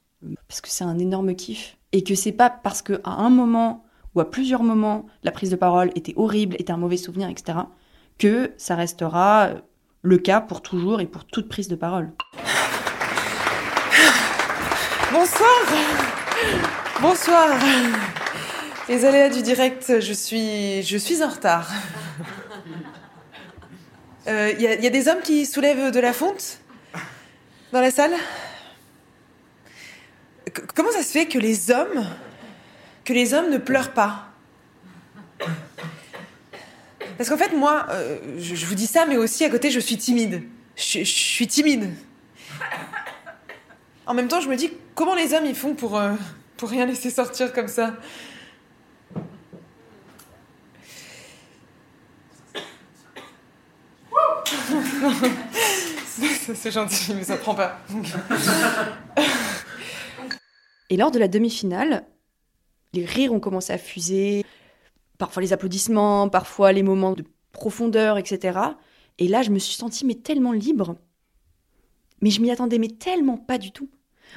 [0.49, 3.85] parce que c'est un énorme kiff et que c'est pas parce que à un moment
[4.15, 7.59] ou à plusieurs moments la prise de parole était horrible, était un mauvais souvenir, etc.
[8.19, 9.51] que ça restera
[10.03, 12.11] le cas pour toujours et pour toute prise de parole.
[15.13, 15.49] Bonsoir
[17.01, 17.49] Bonsoir
[18.89, 21.71] Les aléas du direct, je suis, je suis en retard.
[24.27, 26.59] Il y, a- y a des hommes qui soulèvent de la fonte
[27.73, 28.13] dans la salle?
[30.75, 32.05] Comment ça se fait que les hommes,
[33.05, 34.25] que les hommes ne pleurent pas?
[37.19, 39.99] Parce qu'en fait, moi, euh, je, vous dis ça, mais aussi à côté, je suis
[39.99, 40.45] timide.
[40.77, 41.91] Je, suis timide.
[44.07, 46.13] En même temps, je me dis comment les hommes ils font pour, euh,
[46.57, 47.95] pour rien laisser sortir comme ça?
[56.07, 57.79] C'est- C'est gentil, mais ça prend pas.
[60.91, 62.05] Et lors de la demi-finale,
[62.95, 64.45] les rires ont commencé à fuser,
[65.19, 68.59] parfois les applaudissements, parfois les moments de profondeur, etc.
[69.19, 70.97] Et là, je me suis sentie mais tellement libre.
[72.21, 73.91] Mais je m'y attendais mais tellement pas du tout.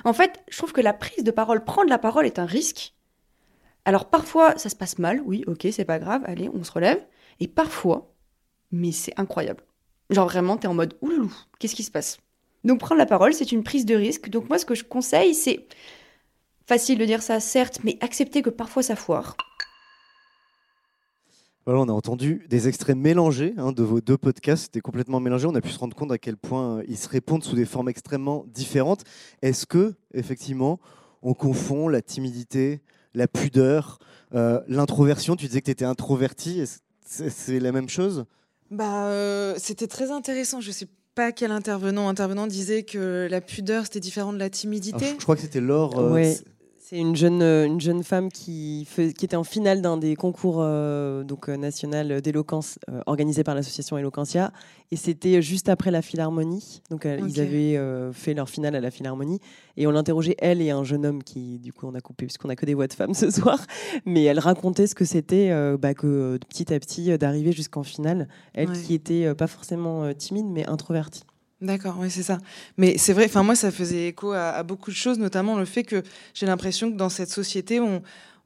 [0.04, 2.94] En fait, je trouve que la prise de parole, prendre la parole est un risque.
[3.86, 7.04] Alors parfois, ça se passe mal, oui, ok, c'est pas grave, allez, on se relève.
[7.40, 8.14] Et parfois,
[8.72, 9.64] mais c'est incroyable.
[10.10, 12.20] Genre vraiment, t'es en mode ouloulou, qu'est-ce qui se passe?
[12.64, 14.30] Donc prendre la parole, c'est une prise de risque.
[14.30, 15.66] Donc moi, ce que je conseille, c'est
[16.68, 19.36] facile de dire ça, certes, mais accepter que parfois ça foire.
[21.72, 25.48] Voilà, on a entendu des extraits mélangés hein, de vos deux podcasts, c'était complètement mélangé.
[25.48, 27.64] On a pu se rendre compte à quel point euh, ils se répondent sous des
[27.64, 29.06] formes extrêmement différentes.
[29.42, 30.82] Est-ce que, effectivement,
[31.22, 32.82] on confond la timidité,
[33.14, 34.00] la pudeur,
[34.36, 35.38] euh, l'introversion?
[35.38, 36.62] Tu disais que tu étais introverti,
[37.06, 38.26] c'est la même chose?
[38.70, 40.60] Bah, euh, c'était très intéressant.
[40.60, 44.98] Je sais pas quel intervenant intervenant disait que la pudeur c'était différent de la timidité.
[44.98, 45.98] Alors, je, je crois que c'était Laure.
[45.98, 46.38] euh, Ouais.
[46.92, 50.16] C'est- une jeune, euh, une jeune femme qui, fait- qui était en finale d'un des
[50.16, 54.52] concours euh, donc, euh, national d'éloquence euh, organisé par l'association Eloquentia.
[54.92, 56.82] Et c'était juste après la Philharmonie.
[56.90, 59.40] Donc, ils avaient euh, fait leur finale à la Philharmonie.
[59.78, 62.50] Et on l'interrogeait, elle et un jeune homme qui, du coup, on a coupé, puisqu'on
[62.50, 63.66] a que des voix de femmes ce soir.
[64.06, 68.28] Mais elle racontait ce que c'était bah, que petit à petit, d'arriver jusqu'en finale.
[68.54, 68.78] Elle Ouais.
[68.82, 71.24] qui était pas forcément timide, mais introvertie.
[71.62, 72.40] D'accord, oui, c'est ça.
[72.78, 75.84] Mais c'est vrai, enfin moi, ça faisait écho à, beaucoup de choses, notamment le fait
[75.84, 76.02] que
[76.34, 78.02] j'ai l'impression que dans cette société, on,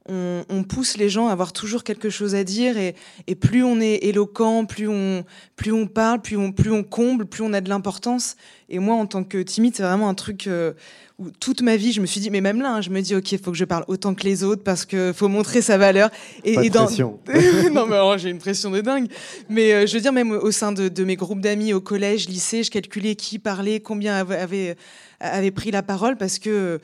[0.08, 2.94] on, on pousse les gens à avoir toujours quelque chose à dire, et,
[3.26, 5.24] et plus on est éloquent, plus on,
[5.56, 8.36] plus on parle, plus on, plus on comble, plus on a de l'importance.
[8.68, 10.72] Et moi, en tant que timide, c'est vraiment un truc euh,
[11.18, 13.14] où toute ma vie, je me suis dit, mais même là, hein, je me dis,
[13.14, 15.78] ok, il faut que je parle autant que les autres parce que faut montrer sa
[15.78, 16.10] valeur.
[16.44, 16.84] Et, Pas de et dans...
[16.86, 17.20] pression.
[17.72, 19.08] non, mais alors, j'ai une pression de dingue.
[19.48, 22.28] Mais euh, je veux dire, même au sein de, de mes groupes d'amis au collège,
[22.28, 24.76] lycée, je calculais qui parlait, combien avait, avait,
[25.20, 26.80] avait pris la parole parce que,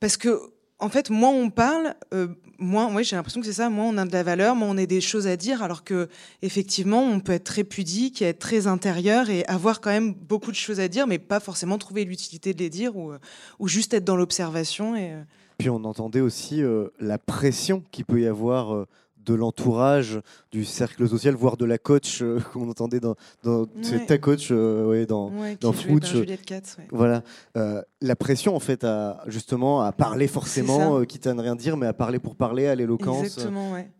[0.00, 0.38] parce que,
[0.78, 3.96] en fait, moins on parle, euh, moins, ouais, j'ai l'impression que c'est ça, moins on
[3.96, 6.08] a de la valeur, moins on a des choses à dire, alors que,
[6.42, 10.56] effectivement, on peut être très pudique, être très intérieur et avoir quand même beaucoup de
[10.56, 13.18] choses à dire, mais pas forcément trouver l'utilité de les dire ou, euh,
[13.64, 14.96] juste être dans l'observation.
[14.96, 15.22] Et, euh,
[15.58, 18.86] Puis on entendait aussi euh, la pression qu'il peut y avoir
[19.24, 20.20] de l'entourage,
[20.52, 24.48] du cercle social, voire de la coach euh, qu'on entendait dans, dans c'est ta coach
[24.50, 26.00] euh, ouais, dans, Ouais, qui dans Fruits,
[26.46, 26.86] Katz, ouais.
[26.90, 27.22] Voilà,
[27.56, 31.56] Euh, la pression en fait à justement à parler forcément, euh, quitte à ne rien
[31.56, 33.24] dire, mais à parler pour parler, à l'éloquence.
[33.24, 33.90] Exactement, ouais.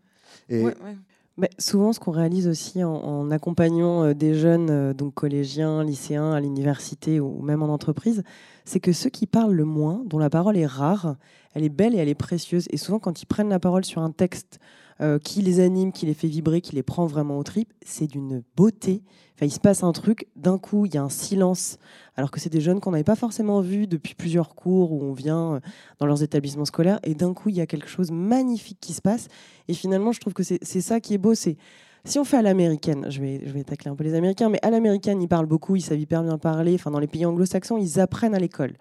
[0.49, 0.97] Et Ouais, ouais.
[1.37, 5.83] Mais souvent, ce qu'on réalise aussi en, en accompagnant euh, des jeunes, euh, donc collégiens,
[5.83, 8.23] lycéens, à l'université ou même en entreprise,
[8.63, 11.17] c'est que ceux qui parlent le moins, dont la parole est rare,
[11.53, 12.67] elle est belle et elle est précieuse.
[12.69, 14.59] Et souvent, quand ils prennent la parole sur un texte
[15.01, 18.07] euh, qui les anime, qui les fait vibrer, qui les prend vraiment au trip, c'est
[18.07, 19.03] d'une beauté.
[19.35, 21.77] Enfin, il se passe un truc, d'un coup, il y a un silence,
[22.15, 25.11] alors que c'est des jeunes qu'on n'avait pas forcément vus depuis plusieurs cours où on
[25.11, 25.59] vient euh,
[25.99, 28.93] dans leurs établissements scolaires, et d'un coup, il y a quelque chose de magnifique qui
[28.93, 29.27] se passe.
[29.67, 31.57] Et finalement, je trouve que c'est ça qui est beau, c'est
[32.05, 34.69] Si on fait à l'américaine, je vais, je tacler un peu les Américains, mais à
[34.69, 36.75] l'américaine, ils parlent beaucoup, ils savent hyper bien parler.
[36.75, 38.75] Enfin, dans les pays anglo-saxons, ils apprennent à l'école.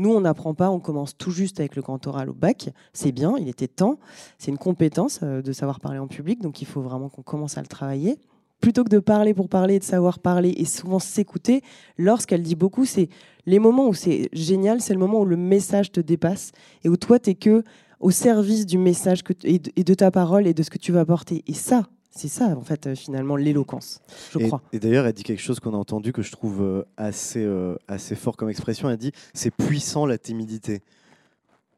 [0.00, 2.70] Nous, on n'apprend pas, on commence tout juste avec le grand oral au bac.
[2.94, 3.98] C'est bien, il était temps.
[4.38, 7.58] C'est une compétence euh, de savoir parler en public, donc il faut vraiment qu'on commence
[7.58, 8.18] à le travailler.
[8.62, 11.60] Plutôt que de parler pour parler, de savoir parler et souvent s'écouter,
[11.98, 13.10] lorsqu'elle dit beaucoup, c'est
[13.44, 16.96] les moments où c'est génial, c'est le moment où le message te dépasse et où
[16.96, 17.62] toi, tu es que
[18.00, 21.44] au service du message et de ta parole et de ce que tu vas porter.
[21.46, 24.00] Et ça, c'est ça, en fait, euh, finalement, l'éloquence,
[24.32, 24.62] je Et- crois.
[24.72, 27.76] Et, d'ailleurs, elle dit quelque chose qu'on a entendu que je trouve euh, assez, euh,
[27.88, 28.90] assez fort comme expression.
[28.90, 30.82] Elle dit c'est puissant la timidité.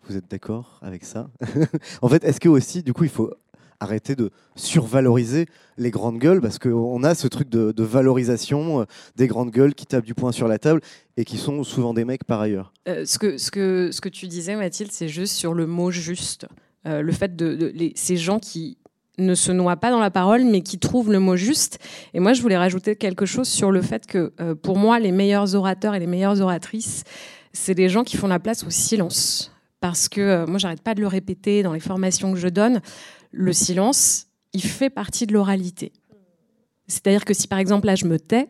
[0.09, 1.31] Vous êtes d'accord avec ça?
[2.03, 3.31] En fait, est-ce que aussi, du coup, il faut
[3.79, 6.40] arrêter de survaloriser les grandes gueules?
[6.40, 8.85] Parce qu'on a ce truc de, de valorisation euh,
[9.16, 10.81] des grandes gueules qui tapent du poing sur la table
[11.16, 12.73] et qui sont souvent des mecs par ailleurs.
[12.88, 15.90] Euh, ce, que, ce, que, ce que tu disais, Mathilde, c'est juste sur le mot
[15.90, 16.47] juste.
[16.87, 18.77] Euh, le fait de, de- les- ces gens qui
[19.18, 21.79] ne se noient pas dans la parole, mais qui trouvent le mot juste.
[22.14, 25.12] Et moi, je voulais rajouter quelque chose sur le fait que, euh, pour moi, les
[25.12, 27.05] meilleurs orateurs et les meilleures oratrices,
[27.53, 29.53] c'est des gens qui font la place au silence.
[29.81, 32.81] Parce que euh, moi, j'arrête pas de le répéter dans les formations que je donne.
[33.33, 35.92] Le silence, il fait partie de l'oralité.
[36.87, 38.48] C'est-à-dire que si, par exemple, là, je me tais,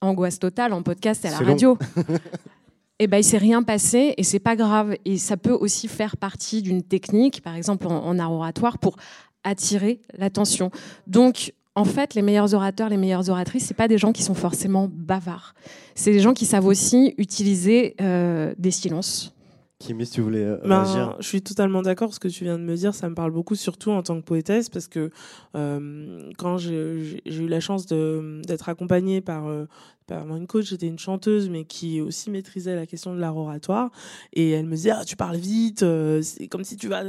[0.00, 1.78] angoisse totale en podcast et à la radio.
[3.00, 4.96] Eh ben, il s'est rien passé et c'est pas grave.
[5.04, 8.96] Et ça peut aussi faire partie d'une technique, par exemple en, en art oratoire, pour
[9.42, 10.70] attirer l'attention.
[11.06, 14.34] Donc, en fait, les meilleurs orateurs, les meilleures oratrices, c'est pas des gens qui sont
[14.34, 15.54] forcément bavards.
[15.96, 19.32] C'est des gens qui savent aussi utiliser euh, des silences.
[19.80, 21.16] Kimi, si tu voulais euh, Ben, réagir?
[21.18, 22.14] je suis totalement d'accord.
[22.14, 24.24] Ce que tu viens de me dire, ça me parle beaucoup, surtout en tant que
[24.24, 25.10] poétesse, parce que
[25.56, 29.68] euh, quand j'ai eu la chance d'être accompagnée par, euh, par
[30.10, 33.90] une coach, j'étais une chanteuse, mais qui aussi maîtrisait la question de l'art oratoire.
[34.32, 37.02] Et elle me disait ah, Tu parles vite, euh, c'est comme si tu vas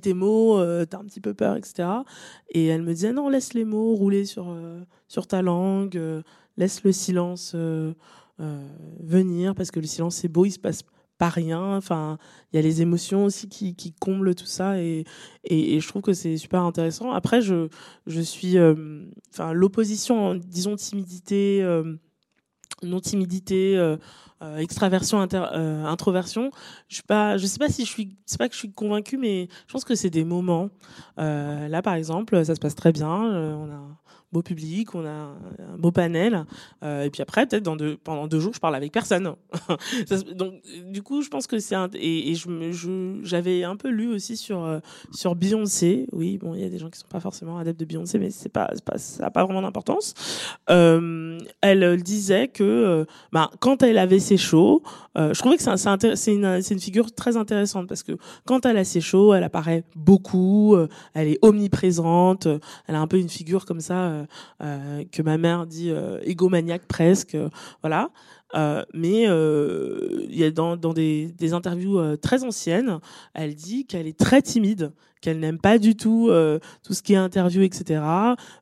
[0.00, 1.88] tes mots, euh, t'as un petit peu peur, etc.
[2.50, 6.00] Et elle me disait Non, laisse les mots rouler sur, euh, sur ta langue,
[6.56, 7.56] laisse le silence
[9.00, 10.82] venir, parce que le silence, c'est beau, il se passe
[11.18, 11.76] pas rien.
[11.76, 12.18] Enfin,
[12.52, 15.04] il y a les émotions aussi qui, qui comblent tout ça et,
[15.44, 17.12] et, je trouve que c'est super intéressant.
[17.12, 17.68] Après, je,
[18.06, 18.56] je suis.
[19.32, 21.64] Enfin, l'opposition, disons, timidité,
[22.82, 23.76] non-timidité.
[23.76, 23.96] euh,
[24.42, 26.50] euh, extraversion, euh, introversion.
[26.88, 29.16] Je suis pas, je sais pas si je suis, c'est pas que je suis convaincue,
[29.16, 30.68] mais je pense que c'est des moments.
[31.16, 33.96] Là, par exemple, ça se passe très bien.
[34.36, 35.34] Beau public, on a
[35.72, 36.44] un beau panel.
[36.82, 39.34] euh, et puis après, peut-être deux, pendant deux jours, je parle avec personne.
[40.36, 40.54] Donc,
[40.86, 42.34] du coup, je pense que c'est un, et,
[43.22, 44.80] j'avais un peu lu aussi sur euh,
[45.12, 46.06] sur Beyoncé.
[46.12, 48.30] Oui, bon, il y a des gens qui sont pas forcément adeptes de Beyoncé, mais
[48.30, 50.12] c'est pas, pas, ça n'a pas vraiment d'importance.
[50.68, 54.82] Euh, elle disait que bah, quand elle avait ses shows,
[55.16, 58.12] je trouvais que c'est une, c'est une figure très intéressante parce que
[58.44, 60.76] quand elle a ses shows, elle apparaît beaucoup,
[61.14, 62.46] elle est omniprésente,
[62.86, 64.25] elle a un peu une figure comme ça
[64.60, 67.48] que ma mère dit euh, égomaniaque presque, euh,
[67.82, 68.10] voilà.
[68.54, 73.00] Euh, mais euh, il y a dans, des, des interviews euh, très anciennes,
[73.34, 77.14] elle dit qu'elle est très timide, qu'elle n'aime pas du tout euh, tout ce qui
[77.14, 78.02] est interview, etc.,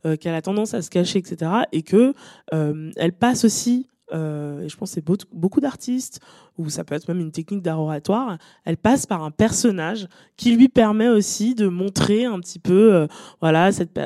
[0.07, 2.15] euh, qu'elle a tendance à se cacher, etc., et que
[2.55, 3.89] euh, elle passe aussi.
[4.13, 6.21] Euh, et je pense que c'est beaucoup, d'artistes,
[6.59, 10.55] ou ça peut être même une technique d'art oratoire, elle passe par un personnage qui
[10.55, 13.07] lui permet aussi de montrer un petit peu euh,
[13.41, 13.99] voilà, cette,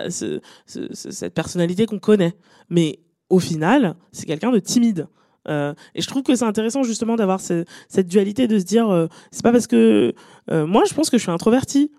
[0.67, 2.35] cette personnalité qu'on connaît.
[2.71, 5.09] Mais au final, c'est quelqu'un de timide.
[5.49, 9.09] Euh, et je trouve que c'est intéressant justement d'avoir ce- cette dualité de se dire,
[9.31, 10.15] c'est pas parce que
[10.51, 11.91] moi je pense que je suis introvertie.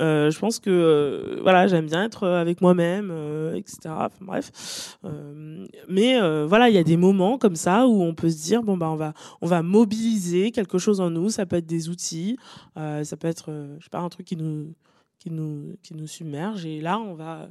[0.00, 3.94] Euh, je pense que euh, voilà, j'aime bien être avec moi-même, euh, etc.
[4.20, 8.28] Bref, Euh, mais euh, voilà, il y a des moments comme ça où on peut
[8.30, 11.30] se dire bon bah on va on va mobiliser quelque chose en nous.
[11.30, 12.36] Ça peut être des outils,
[12.76, 14.74] euh, ça peut être euh, je sais pas un truc qui nous
[15.18, 17.48] qui nous qui nous submerge et là on va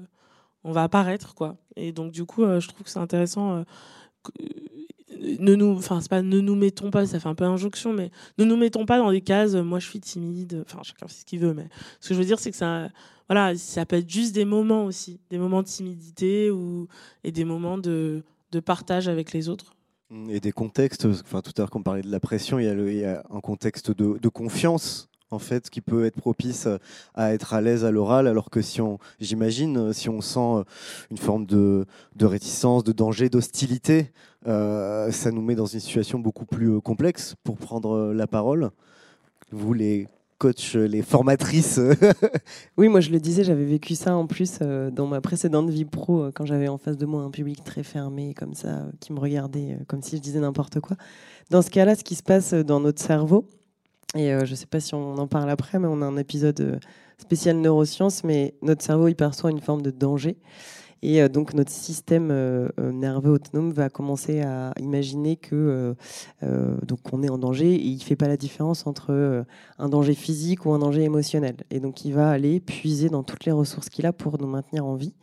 [0.64, 1.58] on va apparaître quoi.
[1.76, 3.64] Et donc du coup, euh, je trouve que c'est intéressant.
[5.40, 8.12] Ne nous, enfin c'est pas ne nous mettons pas, ça fait un peu injonction, mais
[8.38, 9.54] ne nous mettons pas dans des cases.
[9.56, 10.64] Moi, je suis timide.
[10.68, 11.68] Enfin, chacun fait ce qu'il veut, mais
[12.00, 12.90] ce que je veux dire, c'est que ça,
[13.30, 16.88] voilà, ça peut être juste des moments aussi, des moments de timidité ou
[17.24, 19.74] et des moments de de partage avec les autres.
[20.30, 22.74] Et des contextes, enfin tout à l'heure qu'on parlait de la pression, il y a,
[22.76, 26.68] le- il y a un contexte de, de confiance en fait qui peut être propice
[27.14, 30.40] à être à l'aise à l'oral, alors que si on, j'imagine, euh, si on sent
[30.40, 30.64] euh,
[31.12, 34.12] une forme de, de réticence, de danger, d'hostilité,
[34.48, 38.28] euh, ça nous met dans une situation beaucoup plus euh, complexe pour prendre euh, la
[38.28, 38.72] parole.
[39.52, 41.80] Vous les coachs, les formatrices,
[42.78, 45.86] Oui, moi je le disais, j'avais vécu ça en plus euh, dans ma précédente vie
[45.86, 48.92] pro, euh, quand j'avais en face de moi un public très fermé, comme ça, euh,
[49.00, 50.98] qui me regardait euh, comme si je disais n'importe quoi.
[51.50, 53.48] Dans ce cas-là, ce qui se passe euh, dans notre cerveau,
[54.16, 56.18] et euh, je ne sais pas si on en parle après, mais on a un
[56.18, 56.80] épisode euh,
[57.18, 60.38] spéciale neurosciences, mais notre cerveau il perçoit une forme de danger.
[61.02, 62.28] Et euh, donc notre système
[62.78, 65.96] nerveux autonome va commencer à imaginer que
[66.42, 69.46] donc on est en danger et il fait pas la différence entre
[69.78, 71.58] un danger physique ou un danger émotionnel.
[71.70, 74.86] Et donc il va aller puiser dans toutes les ressources qu'il a pour nous maintenir
[74.86, 75.14] en vie.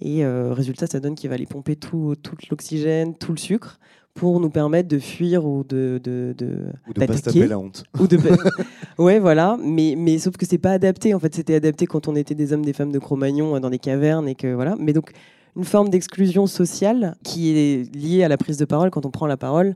[0.00, 2.16] Et résultat, ça donne qu'il va aller pomper tout
[2.50, 3.78] l'oxygène, tout le sucre
[4.14, 7.58] pour nous permettre de fuir ou de de, de, ou de pas se taper la
[7.58, 7.84] honte.
[7.98, 8.18] Ou de
[8.98, 9.56] ouais, voilà.
[9.62, 11.14] Mais, mais sauf que c'est pas adapté.
[11.14, 13.70] En fait, c'était adapté quand on était des hommes, des femmes de Cro-Magnon euh, dans
[13.70, 14.76] des cavernes et que voilà.
[14.78, 15.12] Mais donc
[15.56, 18.90] une forme d'exclusion sociale qui est liée à la prise de parole.
[18.90, 19.74] Quand on prend la parole,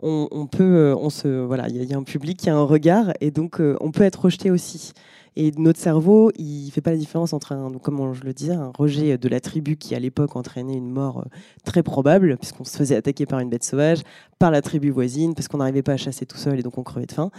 [0.00, 2.56] on, on peut, euh, on se, voilà, il y, a un public, il y a
[2.56, 4.92] un regard, et donc euh, on peut être rejeté aussi.
[5.38, 8.72] Et notre cerveau, il fait pas la différence entre, un, comme je le disais, un
[8.76, 11.28] rejet de la tribu qui à l'époque entraînait une mort euh,
[11.64, 14.00] très probable, puisqu'on se faisait attaquer par une bête sauvage,
[14.38, 16.82] par la tribu voisine, parce qu'on n'arrivait pas à chasser tout seul et donc on
[16.82, 17.30] crevait de faim.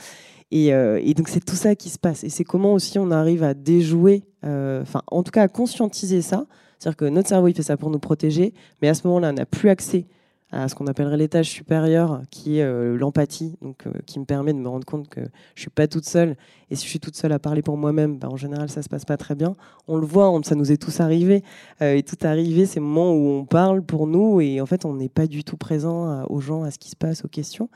[0.51, 2.23] Et, euh, donc c'est tout ça qui se passe.
[2.23, 6.21] Et c'est comment aussi on arrive à déjouer, euh, enfin en tout cas à conscientiser
[6.21, 6.45] ça.
[6.77, 9.33] C'est-à-dire que notre cerveau, il fait ça pour nous protéger, mais à ce moment-là, on
[9.33, 10.05] n'a plus accès
[10.51, 14.53] à ce qu'on appellerait l'étage supérieur, qui est euh, l'empathie, donc euh, qui me permet
[14.53, 15.21] de me rendre compte que
[15.55, 16.37] je suis pas toute seule.
[16.69, 18.87] Et si je suis toute seule à parler pour moi-même, bah, en général, ça se
[18.87, 19.55] passe pas très bien.
[19.87, 21.43] On le voit, ça nous est tous arrivé.
[21.81, 24.85] Euh, et tout arrivé, c'est le moment où on parle pour nous, et en fait,
[24.85, 27.69] on n'est pas du tout présent aux gens, à ce qui se passe, aux questions.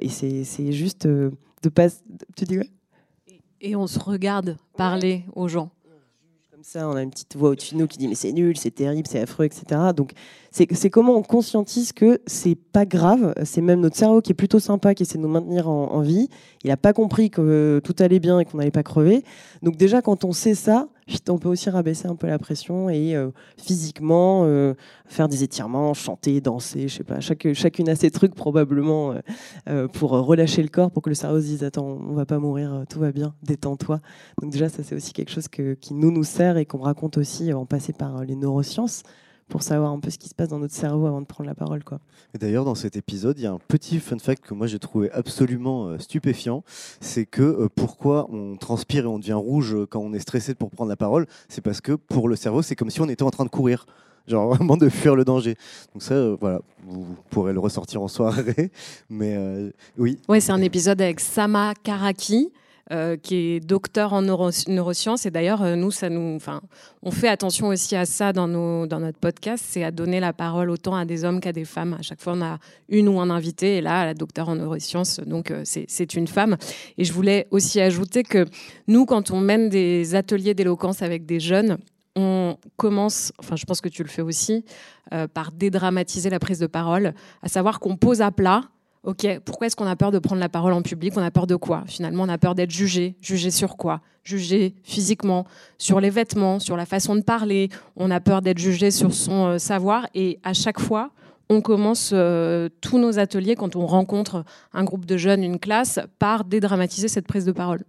[0.00, 1.88] et c'est juste de pas.
[2.36, 2.70] Tu dis ouais
[3.60, 5.70] Et on se regarde parler aux gens
[6.58, 8.56] comme ça, on a une petite voix au-dessus de nous qui dit mais c'est nul,
[8.56, 9.80] c'est terrible, c'est affreux, etc.
[9.94, 10.10] Donc
[10.50, 14.58] c'est comment on conscientise que c'est pas grave, c'est même notre cerveau qui est plutôt
[14.58, 16.28] sympa, qui essaie de nous maintenir en, vie.
[16.64, 19.22] Il n'a pas compris que tout allait bien et qu'on n'allait pas crever.
[19.62, 20.88] Donc déjà quand on sait ça,
[21.28, 24.74] on peut aussi rabaisser un peu la pression et euh, physiquement euh,
[25.06, 27.20] faire des étirements, chanter, danser, je sais pas.
[27.20, 29.14] Chaque, chacune a ses trucs probablement
[29.68, 32.38] euh, pour relâcher le corps, pour que le cerveau se dise attends, on va pas
[32.38, 34.00] mourir, tout va bien, détends-toi.
[34.40, 37.52] Donc déjà ça c'est aussi quelque chose qui nous nous sert et qu'on raconte aussi
[37.52, 39.02] en passant par les neurosciences
[39.48, 41.54] pour savoir un peu ce qui se passe dans notre cerveau avant de prendre la
[41.54, 41.82] parole.
[41.82, 42.00] Quoi.
[42.34, 44.78] Et d'ailleurs, dans cet épisode, il y a un petit fun fact que moi j'ai
[44.78, 46.62] trouvé absolument euh, stupéfiant.
[47.00, 50.54] C'est que euh, pourquoi on transpire et on devient rouge euh, quand on est stressé
[50.54, 51.26] pour prendre la parole?
[51.48, 53.86] C'est parce que pour le cerveau, c'est comme si on était en train de courir.
[54.26, 55.56] Genre vraiment de fuir le danger.
[55.94, 58.70] Donc ça, voilà, vous, pourrez le ressortir en soirée.
[59.10, 59.38] Mais
[59.96, 60.18] oui.
[60.28, 62.52] Ouais, c'est un épisode avec Sama Karaki.
[62.90, 65.26] Euh, qui est docteur en neurosciences.
[65.26, 66.62] Et d'ailleurs, euh, nous, ça nous, enfin,
[67.02, 70.32] on fait attention aussi à ça dans, nos, dans notre podcast, c'est à donner la
[70.32, 71.96] parole autant à des hommes qu'à des femmes.
[71.98, 73.76] À chaque fois, on a une ou un invité.
[73.76, 76.56] Et là, la docteur en neurosciences, donc euh, c'est une femme.
[76.96, 78.46] Et je voulais aussi ajouter que
[78.86, 81.76] nous, quand on mène des ateliers d'éloquence avec des jeunes,
[82.16, 84.64] on commence, enfin je pense que tu le fais aussi,
[85.34, 88.62] par dédramatiser la prise de parole, à savoir qu'on pose à plat
[89.08, 91.14] Ok, pourquoi est-ce qu'on a peur de prendre la parole en public?
[91.16, 91.82] On a peur de quoi?
[91.86, 93.14] Finalement, on a peur d'être jugé.
[93.22, 94.02] Jugé sur quoi?
[94.22, 95.46] Jugé physiquement,
[95.78, 97.70] sur les vêtements, sur la façon de parler.
[97.96, 100.06] On a peur d'être jugé sur son euh, savoir.
[100.14, 101.10] Et à chaque fois,
[101.48, 104.44] on commence euh, tous nos ateliers, quand on rencontre
[104.74, 107.84] un groupe de jeunes, une classe, par dédramatiser cette prise de parole.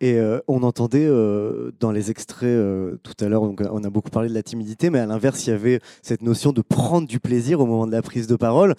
[0.00, 1.08] Et euh, on entendait
[1.80, 2.56] dans les extraits
[3.02, 5.52] tout à l'heure, on a beaucoup parlé de la timidité, mais à l'inverse, il y
[5.52, 8.76] avait cette notion de prendre du plaisir au moment de la prise de parole.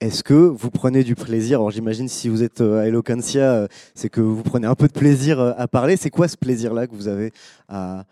[0.00, 3.68] Est-ce que vous prenez du plaisir Alors j'imagine si vous êtes euh, à Eloquentia, euh,
[3.94, 5.98] c'est que vous prenez un peu de plaisir euh, à parler.
[5.98, 7.32] C'est quoi ce plaisir-là que vous avez
[7.68, 8.06] à,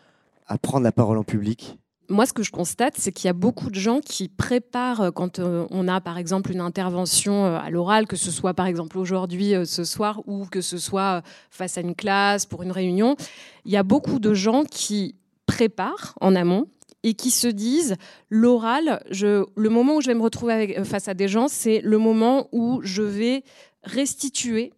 [0.61, 1.79] prendre la parole en public?
[2.11, 5.39] Moi, ce que je constate, c'est qu'il y a beaucoup de gens qui préparent quand
[5.39, 9.85] on a, par exemple, une intervention à l'oral, que ce soit, par exemple, aujourd'hui, ce
[9.85, 13.15] soir, ou que ce soit face à une classe, pour une réunion.
[13.67, 16.67] Il y a beaucoup de gens qui préparent en amont,
[17.03, 17.97] et qui se disent
[18.29, 21.99] l'oral, le moment où je vais me retrouver euh, face à des gens, c'est le
[21.99, 23.45] moment où je vais
[23.85, 24.73] restituer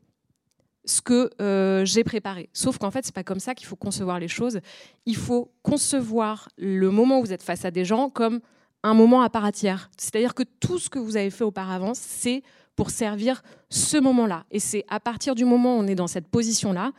[0.85, 2.51] ce que euh, j'ai préparé.
[2.53, 4.61] Sauf qu'en fait, c'est pas comme ça qu'il faut concevoir les choses.
[5.07, 8.41] Il faut concevoir le moment où vous êtes face à des gens comme
[8.83, 9.91] un moment à part entière.
[9.97, 12.43] C'est-à-dire que tout ce que vous avez fait auparavant, c'est
[12.77, 14.45] pour servir ce moment-là.
[14.51, 16.93] Et c'est à partir du moment où on est dans cette position-là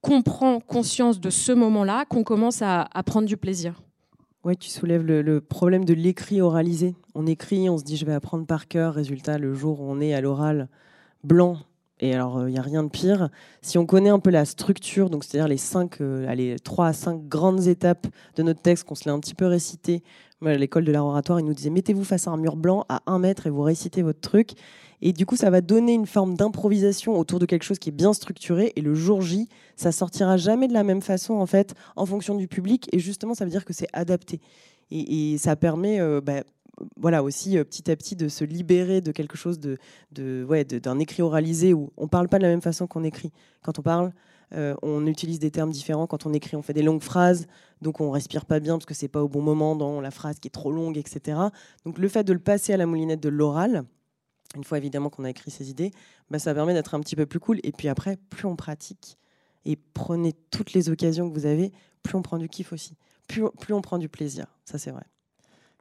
[0.00, 3.74] qu'on prend conscience de ce moment-là qu'on commence à prendre du plaisir.
[4.42, 6.94] Oui, tu soulèves le, problème de l'écrit oralisé.
[7.14, 8.94] On écrit, on se dit je vais apprendre par cœur.
[8.94, 10.68] Résultat, le jour où on est à l'oral
[11.22, 11.58] blanc,
[11.98, 13.28] et alors il euh, n'y a rien de pire.
[13.60, 17.28] Si on connaît un peu la structure, donc c'est-à-dire les cinq, euh, trois à cinq
[17.28, 20.02] grandes étapes de notre texte, qu'on se l'est un petit peu récité.
[20.42, 23.18] L'école de l'art oratoire, ils nous disaient mettez-vous face à un mur blanc à un
[23.18, 24.52] mètre et vous récitez votre truc.
[25.02, 27.92] Et du coup, ça va donner une forme d'improvisation autour de quelque chose qui est
[27.92, 28.72] bien structuré.
[28.76, 32.34] Et le jour J, ça sortira jamais de la même façon, en fait, en fonction
[32.34, 32.88] du public.
[32.92, 34.40] Et justement, ça veut dire que c'est adapté.
[34.90, 36.42] Et, ça permet, euh, bah,
[36.96, 39.78] voilà aussi euh, petit à petit de se libérer de quelque chose de,
[40.12, 43.30] de ouais, d'un écrit oralisé où on parle pas de la même façon qu'on écrit.
[43.62, 44.12] Quand on parle,
[44.54, 46.06] euh, on utilise des termes différents.
[46.06, 47.46] Quand on écrit, on fait des longues phrases,
[47.82, 50.38] donc on respire pas bien parce que c'est pas au bon moment dans la phrase
[50.40, 51.38] qui est trop longue, etc.
[51.84, 53.84] Donc le fait de le passer à la moulinette de l'oral,
[54.56, 55.92] une fois évidemment qu'on a écrit ses idées,
[56.30, 57.60] bah, ça permet d'être un petit peu plus cool.
[57.62, 59.18] Et puis après, plus on pratique
[59.64, 61.72] et prenez toutes les occasions que vous avez,
[62.02, 62.96] plus on prend du kiff aussi,
[63.28, 64.46] plus, plus on prend du plaisir.
[64.64, 65.04] Ça c'est vrai.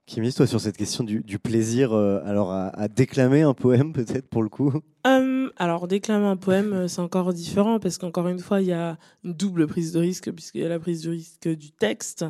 [0.10, 4.42] Kimi, toi, sur cette question du, plaisir, euh, alors à, déclamer un poème, peut-être pour
[4.42, 4.74] le coup?
[5.06, 8.74] Hum, alors, déclamer un poème, euh, c'est encore différent parce qu'encore une fois, il y
[8.74, 12.26] a une double prise de risque puisqu'il y a la prise de risque du texte.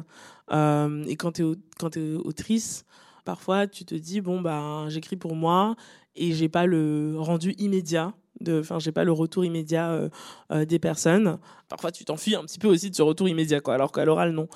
[0.51, 2.83] Euh, et quand tu es, autrice,
[3.23, 5.77] parfois tu te dis, bon, bah, j'écris pour moi
[6.17, 8.11] et j'ai pas le rendu immédiat.
[8.47, 10.09] Enfin, j'ai pas le retour immédiat euh,
[10.51, 11.37] euh, des personnes.
[11.67, 14.31] Parfois, tu t'enfuis un petit peu aussi de ce retour immédiat, quoi, alors qu'à l'oral,
[14.31, 14.47] non.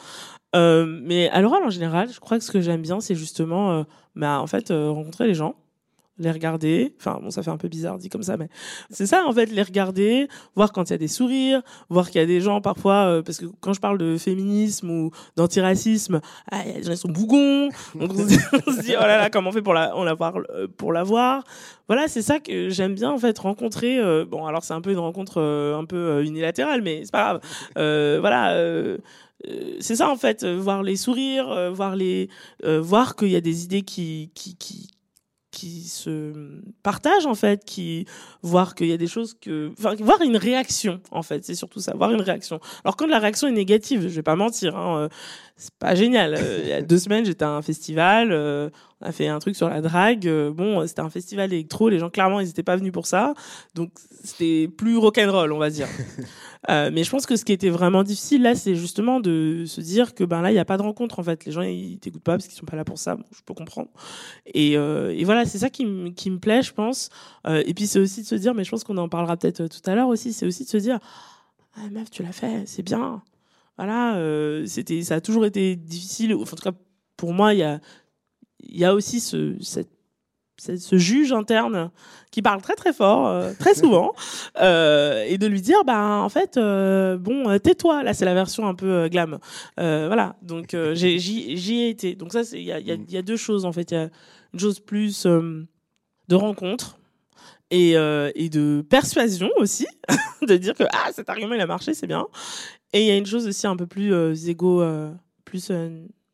[0.56, 3.86] Euh, mais à l'oral, en général, je crois que ce que j'aime bien, c'est justement,
[4.16, 5.56] bah, en fait, rencontrer les gens,
[6.20, 6.94] les regarder.
[7.00, 8.50] Enfin, bon, ça fait un peu bizarre dit comme ça, mais
[8.90, 12.22] c'est ça, en fait, les regarder, voir quand il y a des sourires, voir qu'il
[12.22, 16.22] y a des gens parfois, euh, parce que quand je parle de féminisme ou d'antiracisme,
[16.52, 17.70] ah, il y a des gens qui sont bougons.
[18.00, 20.68] On se dit, oh là là, comment on fait pour la, on la voir, euh,
[20.68, 21.44] pour la voir?
[21.88, 24.00] Voilà, c'est ça que j'aime bien, en fait, rencontrer.
[24.00, 27.12] euh, bon, alors c'est un peu une rencontre euh, un peu euh, unilatérale, mais c'est
[27.12, 27.40] pas
[27.76, 28.20] grave.
[28.22, 28.54] Voilà.
[28.54, 28.98] euh,
[29.82, 32.30] c'est ça en fait, voir les sourires, voir les,
[32.64, 34.88] voir qu'il y a des idées qui, qui, qui,
[35.54, 36.34] qui se
[36.82, 38.06] partagent en fait, qui
[38.42, 41.80] voir qu'il y a des choses que, enfin, voir une réaction en fait, c'est surtout
[41.80, 42.60] ça, voir une réaction.
[42.84, 45.10] Alors quand la réaction est négative, je vais pas mentir, hein, euh,
[45.56, 46.34] c'est pas génial.
[46.34, 48.70] Euh, il y a deux semaines, j'étais à un festival, euh,
[49.04, 50.28] a fait un truc sur la drague.
[50.28, 53.34] euh, bon, c'était un festival électro, les gens clairement ils étaient pas venus pour ça,
[53.76, 53.92] donc
[54.24, 55.88] c'était plus rock'n'roll, on va dire.
[56.70, 59.82] Euh, mais je pense que ce qui était vraiment difficile là, c'est justement de se
[59.82, 61.44] dire que ben là, il n'y a pas de rencontre en fait.
[61.44, 63.18] Les gens ils t'écoutent pas parce qu'ils sont pas là pour ça.
[63.18, 63.90] Bon, je peux comprendre.
[64.46, 67.10] Et, euh, et voilà, c'est ça qui, me- qui me plaît, je pense.
[67.48, 69.68] Euh, et puis c'est aussi de se dire, mais je pense qu'on en parlera peut-être
[69.68, 70.32] tout à l'heure aussi.
[70.32, 71.00] C'est aussi de se dire,
[71.76, 73.22] ah, meuf, tu l'as fait, c'est bien.
[73.78, 74.18] Voilà,
[74.66, 76.34] c'était, ça a toujours été difficile.
[76.34, 76.78] Enfin, en tout cas,
[77.18, 77.82] pour moi, il y a,
[78.68, 79.90] il y a aussi ce, cette
[80.60, 81.90] ce juge interne
[82.32, 84.14] qui parle très très fort, euh, très souvent,
[84.62, 88.04] euh, et de lui dire, bah en fait, euh, bon, tais-toi.
[88.04, 89.40] Là, c'est la version un peu glam.
[89.78, 90.36] Voilà.
[90.42, 92.16] Donc j'y ai été.
[92.16, 93.92] Donc ça, il y a, il y a- il y a deux choses en fait.
[93.92, 94.10] Il y a
[94.54, 96.98] une chose plus de rencontre.
[97.72, 99.88] Et, et de persuasion aussi,
[100.48, 102.28] de dire que ah cet argument il a marché, c'est bien.
[102.94, 104.84] Et il y a une chose aussi un peu plus égo,
[105.44, 105.72] plus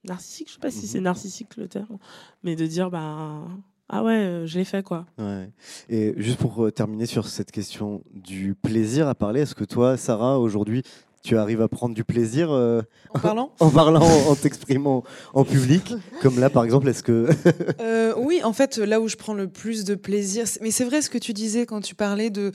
[0.03, 1.97] narcissique, je sais pas si c'est narcissique le terme,
[2.43, 3.43] mais de dire bah
[3.89, 5.05] ah ouais, euh, je l'ai fait quoi.
[5.17, 5.49] Ouais.
[5.89, 9.97] Et juste pour euh, terminer sur cette question du plaisir à parler, est-ce que toi,
[9.97, 10.83] Sarah, aujourd'hui,
[11.23, 12.81] tu arrives à prendre du plaisir euh,
[13.13, 17.29] En parlant en parlant, en, t'exprimant en public Comme là, par exemple, est-ce que.
[17.81, 21.01] Euh, oui, en fait, là où je prends le plus de plaisir, mais c'est vrai
[21.01, 22.51] ce que tu disais quand tu parlais de.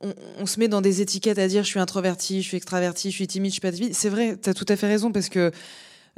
[0.00, 3.10] On, on se met dans des étiquettes à dire je suis introverti, je suis extraverti,
[3.10, 3.94] je suis timide, je suis pas timide.
[3.94, 5.50] C'est vrai, tu as tout à fait raison parce que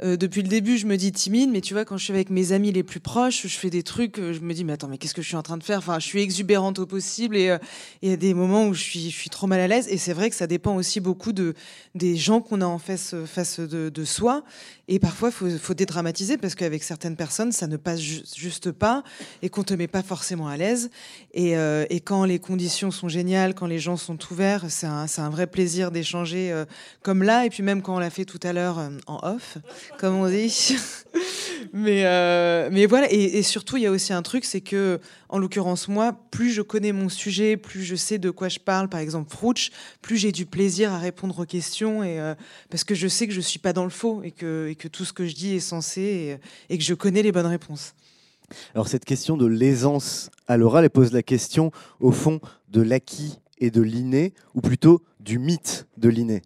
[0.01, 2.29] euh, depuis le début, je me dis timide, mais tu vois, quand je suis avec
[2.31, 4.87] mes amis les plus proches, je fais des trucs, euh, je me dis, mais attends,
[4.87, 5.77] mais qu'est-ce que je suis en train de faire?
[5.77, 7.57] Enfin, je suis exubérante au possible et euh,
[8.01, 9.87] il y a des moments où je suis, trop mal à l'aise.
[9.89, 11.53] Et c'est vrai que ça dépend aussi beaucoup de,
[11.93, 14.43] des gens qu'on a en face, de, soi.
[14.87, 19.03] Et parfois, il faut, dédramatiser parce qu'avec certaines personnes, ça ne passe ju- juste pas
[19.41, 20.89] et qu'on te met pas forcément à l'aise.
[21.33, 21.55] Et,
[22.03, 26.63] quand les conditions sont géniales, quand les gens sont ouverts, c'est un, vrai plaisir d'échanger
[27.01, 27.45] comme là.
[27.45, 29.57] Et puis même quand on l'a fait tout à l'heure en off,
[29.97, 30.75] comme on dit.
[31.73, 34.99] mais, euh, mais voilà, et, et surtout, il y a aussi un truc, c'est que,
[35.29, 38.89] en l'occurrence, moi, plus je connais mon sujet, plus je sais de quoi je parle,
[38.89, 39.71] par exemple, Frouch,
[40.01, 42.35] plus j'ai du plaisir à répondre aux questions, et, euh,
[42.69, 44.87] parce que je sais que je suis pas dans le faux, et que, et que
[44.87, 47.93] tout ce que je dis est censé, et, et que je connais les bonnes réponses.
[48.75, 53.39] Alors, cette question de l'aisance à l'oral, elle pose la question, au fond, de l'acquis
[53.59, 56.41] et de l'inné, ou plutôt du mythe de l'inné?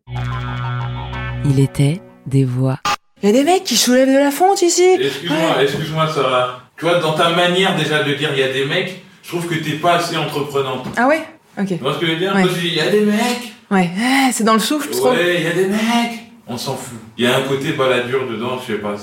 [1.46, 2.80] Il était des voix.
[3.24, 4.84] Il y a des mecs qui soulèvent de la fonte ici.
[5.00, 6.62] Excuse-moi, excuse-moi, Sarah.
[6.78, 9.48] Tu vois, dans ta manière déjà de dire il y a des mecs, je trouve
[9.48, 10.86] que t'es pas assez entreprenante.
[10.96, 11.22] Ah ouais?
[11.60, 11.68] Ok.
[11.70, 12.36] Tu vois ce que je veux dire?
[12.36, 12.42] Ouais.
[12.44, 13.54] Moi, je dis, il y a des mecs.
[13.72, 15.10] Ouais, Ah, c'est dans le souffle trop.
[15.12, 16.20] Ouais, il y a des mecs.
[16.46, 16.98] On s'en fout.
[17.18, 18.96] Il y a un côté baladure dedans, je sais pas.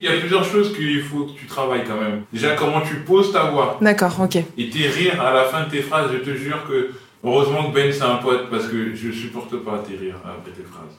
[0.00, 2.22] Il y a plusieurs choses qu'il faut que tu travailles quand même.
[2.32, 3.78] Déjà, comment tu poses ta voix.
[3.80, 4.36] D'accord, ok.
[4.58, 6.90] Et tes rires à la fin de tes phrases, je te jure que
[7.24, 10.62] heureusement que Ben c'est un pote parce que je supporte pas tes rires après tes
[10.64, 10.98] phrases.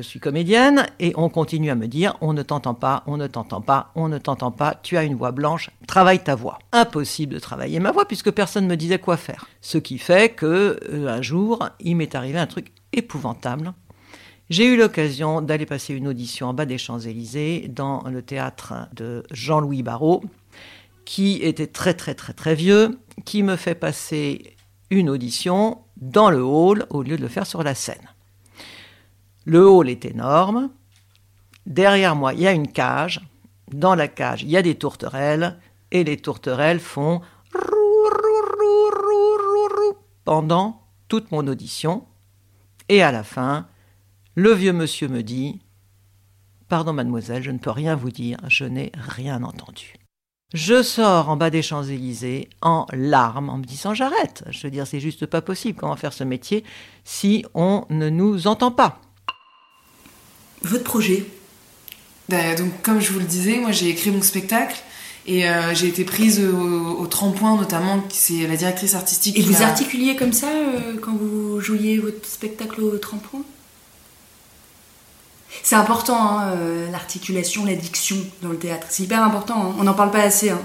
[0.00, 3.26] Je suis comédienne et on continue à me dire on ne t'entend pas, on ne
[3.26, 6.58] t'entend pas, on ne t'entend pas, tu as une voix blanche, travaille ta voix.
[6.72, 9.46] Impossible de travailler ma voix puisque personne ne me disait quoi faire.
[9.60, 13.74] Ce qui fait que euh, un jour, il m'est arrivé un truc épouvantable.
[14.48, 19.22] J'ai eu l'occasion d'aller passer une audition en bas des Champs-Élysées dans le théâtre de
[19.32, 20.22] Jean-Louis Barrault
[21.04, 24.56] qui était très très très très vieux, qui me fait passer
[24.88, 28.09] une audition dans le hall au lieu de le faire sur la scène.
[29.50, 30.70] Le hall est énorme.
[31.66, 33.20] Derrière moi, il y a une cage.
[33.72, 35.58] Dans la cage, il y a des tourterelles.
[35.90, 37.20] Et les tourterelles font
[40.24, 42.06] pendant toute mon audition.
[42.88, 43.66] Et à la fin,
[44.36, 45.60] le vieux monsieur me dit
[46.68, 49.96] Pardon, mademoiselle, je ne peux rien vous dire, je n'ai rien entendu.
[50.54, 54.44] Je sors en bas des Champs-Élysées en larmes en me disant J'arrête.
[54.50, 55.76] Je veux dire, c'est juste pas possible.
[55.76, 56.62] Comment faire ce métier
[57.02, 59.00] si on ne nous entend pas?
[60.62, 61.26] Votre projet
[62.28, 64.76] Ben, donc, comme je vous le disais, moi j'ai écrit mon spectacle
[65.26, 69.38] et euh, j'ai été prise au, au tremplin, notamment, c'est la directrice artistique.
[69.38, 73.40] Et qui vous articuliez comme ça euh, quand vous jouiez votre spectacle au tremplin?
[75.62, 78.86] C'est important, hein, euh, l'articulation, la diction dans le théâtre.
[78.90, 79.74] C'est hyper important, hein.
[79.78, 80.50] on n'en parle pas assez.
[80.50, 80.60] Hein.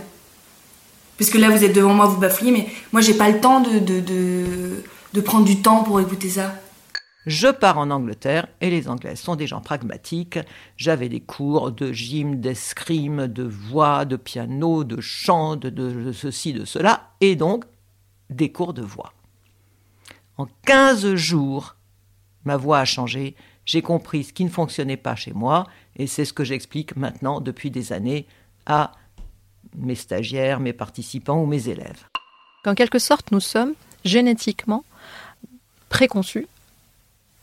[1.17, 3.61] Parce que là, vous êtes devant moi, vous bafouillez, mais moi, j'ai pas le temps
[3.61, 4.83] de, de, de,
[5.13, 6.55] de prendre du temps pour écouter ça.
[7.25, 10.37] Je pars en Angleterre et les Anglais sont des gens pragmatiques.
[10.77, 16.65] J'avais des cours de gym, d'escrime, de voix, de piano, de chant, de, ceci, de
[16.65, 17.65] cela, et donc
[18.29, 19.13] des cours de voix.
[20.37, 21.75] En 15 jours,
[22.43, 25.65] ma voix a changé, j'ai compris ce qui ne fonctionnait pas chez moi,
[25.95, 28.27] et c'est ce que j'explique maintenant depuis des années
[28.67, 28.91] à
[29.75, 32.05] mes stagiaires, mes participants ou mes élèves.
[32.63, 33.73] qu'en quelque sorte, nous sommes
[34.03, 34.83] génétiquement
[35.89, 36.47] préconçus,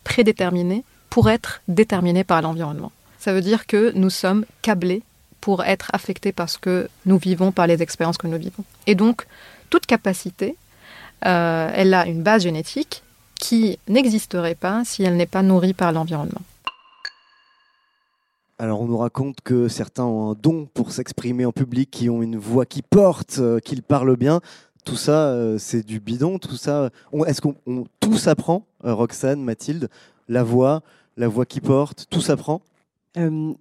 [0.05, 2.93] prédéterminés pour être déterminés par l'environnement.
[3.19, 5.03] Ça veut dire que nous sommes câblés
[5.41, 8.65] pour être affectés par ce que nous vivons, par les expériences que nous vivons.
[8.87, 9.27] Et donc,
[9.71, 10.57] toute capacité,
[11.27, 13.03] euh, elle a une base génétique
[13.41, 16.43] qui n'existerait pas si elle n'est pas nourrie par l'environnement.
[18.59, 22.23] Alors on nous raconte que certains ont un don pour s'exprimer en public, qui ont
[22.23, 24.41] une voix qui porte, euh, qu'ils parlent bien.
[24.85, 26.39] Tout ça, euh, c'est du bidon.
[26.39, 26.91] Tout ça,
[27.27, 29.89] est-ce qu'on on- tout s'apprend, euh, Roxane, Mathilde,
[30.29, 30.83] la voix,
[31.17, 32.63] la voix qui porte, tout s'apprend?
[33.17, 33.53] Euh,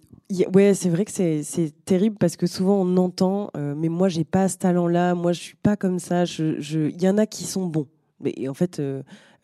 [0.54, 4.24] ouais, c'est vrai que c'est terrible parce que souvent on entend, euh, mais moi j'ai
[4.24, 6.24] pas ce talent-là, moi je suis pas comme ça.
[6.24, 7.86] Il y en a qui sont bons,
[8.20, 8.80] mais en fait,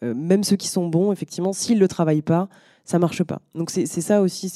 [0.03, 2.49] même ceux qui sont bons, effectivement, s'ils le travaillent pas,
[2.89, 3.43] ça marche pas.
[3.55, 4.51] Donc c'est ça aussi.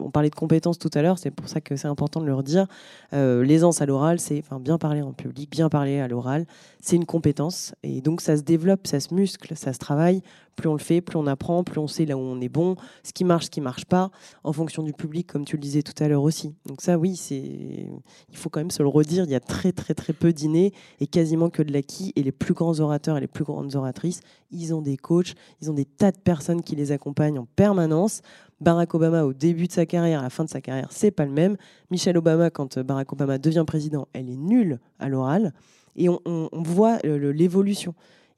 [0.00, 2.34] On parlait de compétences tout à l'heure, c'est pour ça que c'est important de le
[2.34, 2.66] redire.
[3.12, 6.46] Euh, L'aisance à l'oral, c'est enfin bien parler en public, bien parler à l'oral,
[6.80, 10.22] c'est une compétence et donc ça se développe, ça se muscle, ça se travaille.
[10.56, 12.76] Plus on le fait, plus on apprend, plus on sait là où on est bon,
[13.02, 14.10] ce qui marche, ce qui marche pas,
[14.42, 16.54] en fonction du public, comme tu le disais tout à l'heure aussi.
[16.66, 19.24] Donc ça, oui, c'est, il faut quand même se le redire.
[19.24, 22.12] Il y a très très très peu d'innés et quasiment que de l'acquis.
[22.16, 25.70] Et les plus grands orateurs et les plus grandes oratrices, ils ont des coachs, ils
[25.70, 28.22] ont des tas de personnes qui les accompagnent en permanence.
[28.60, 31.24] Barack Obama, au début de sa carrière, à la fin de sa carrière, c'est pas
[31.24, 31.56] le même.
[31.90, 35.52] Michelle Obama, quand Barack Obama devient président, elle est nulle à l'oral.
[35.96, 37.94] Et on, voit l'évolution.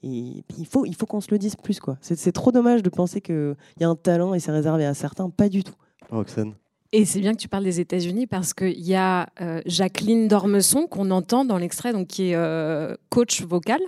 [0.07, 1.81] Et il faut, il faut qu'on se le dise plus.
[1.81, 1.99] quoi.
[2.01, 4.95] C'est c'est trop dommage de penser qu'il y a un talent et c'est réservé à
[4.95, 5.29] certains.
[5.31, 5.75] Pas du tout.
[6.11, 6.55] Roxane
[6.93, 10.87] Et c'est bien que tu parles des États-Unis parce qu'il y a euh, Jacqueline Dormesson
[10.87, 13.81] qu'on entend dans l'extrait, donc qui est euh, coach vocal.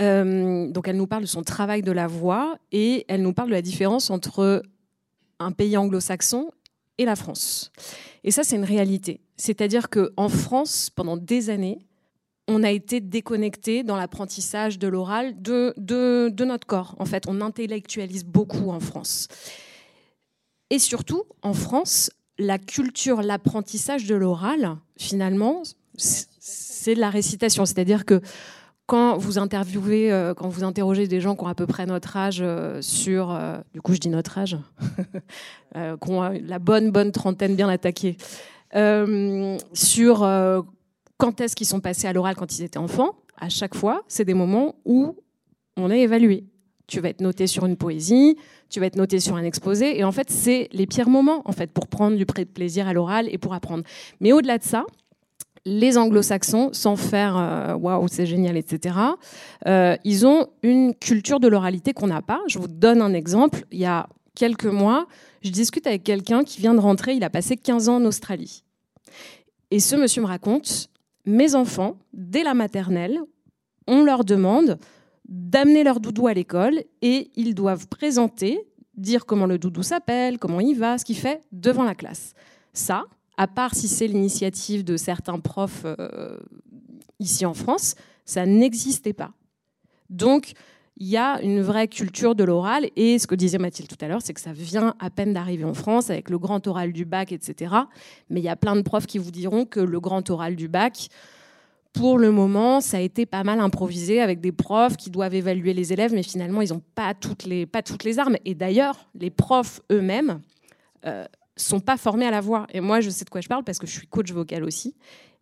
[0.00, 3.50] Euh, donc elle nous parle de son travail de la voix et elle nous parle
[3.50, 4.62] de la différence entre
[5.38, 6.50] un pays anglo-saxon
[6.98, 7.70] et la France.
[8.24, 9.20] Et ça, c'est une réalité.
[9.36, 11.86] C'est-à-dire qu'en France, pendant des années,
[12.50, 16.96] on a été déconnecté dans l'apprentissage de l'oral de, de, notre corps.
[16.98, 19.28] En fait, on intellectualise beaucoup en France.
[20.68, 25.62] Et surtout, en France, la culture, l'apprentissage de l'oral, finalement,
[25.96, 27.64] c'est de la récitation.
[27.66, 28.20] C'est-à-dire que
[28.86, 32.16] quand vous interviewez, euh, quand vous interrogez des gens qui ont à peu près notre
[32.16, 34.58] âge euh, sur, euh, du coup je dis notre âge,
[35.74, 38.16] qui ont la bonne bonne trentaine bien attaquée,
[39.72, 40.24] sur
[41.20, 44.24] quand est-ce qu'ils sont passés à l'oral quand ils étaient enfants, à chaque fois, c'est
[44.24, 45.16] des moments où
[45.76, 46.44] on est évalué.
[46.86, 48.36] Tu vas être noté sur une poésie,
[48.68, 51.52] tu vas être noté sur un exposé, et en fait, c'est les pires moments en
[51.52, 53.84] fait pour prendre du plaisir à l'oral et pour apprendre.
[54.18, 54.84] Mais au-delà de ça,
[55.66, 58.96] les anglo-saxons, sans faire euh, waouh, c'est génial, etc.,
[59.66, 62.40] euh, ils ont une culture de l'oralité qu'on n'a pas.
[62.48, 63.66] Je vous donne un exemple.
[63.70, 65.06] Il y a quelques mois,
[65.42, 68.64] je discute avec quelqu'un qui vient de rentrer, il a passé 15 ans en Australie.
[69.70, 70.89] Et ce monsieur me raconte
[71.26, 73.20] Mes enfants, dès la maternelle,
[73.86, 74.78] on leur demande
[75.28, 78.60] d'amener leur doudou à l'école et ils doivent présenter,
[78.96, 82.34] dire comment le doudou s'appelle, comment il va, ce qu'il fait devant la classe.
[82.72, 83.04] Ça,
[83.36, 86.38] à part si c'est l'initiative de certains profs euh,
[87.20, 87.94] ici en France,
[88.24, 89.32] ça n'existait pas.
[90.08, 90.52] Donc,
[91.00, 94.06] il y a une vraie culture de l'oral et ce que disait Mathilde tout à
[94.06, 97.06] l'heure, c'est que ça vient à peine d'arriver en France avec le grand oral du
[97.06, 97.74] bac, etc.
[98.28, 100.68] Mais il y a plein de profs qui vous diront que le grand oral du
[100.68, 101.08] bac,
[101.94, 105.72] pour le moment, ça a été pas mal improvisé avec des profs qui doivent évaluer
[105.72, 107.66] les élèves, mais finalement, ils n'ont pas toutes les,
[108.18, 108.36] armes.
[108.44, 110.40] Et d'ailleurs, les profs eux-mêmes
[111.06, 111.24] euh,
[111.56, 112.66] sont pas formés à la voix.
[112.72, 114.94] Et moi, je sais de quoi je parle parce que je suis coach vocal aussi.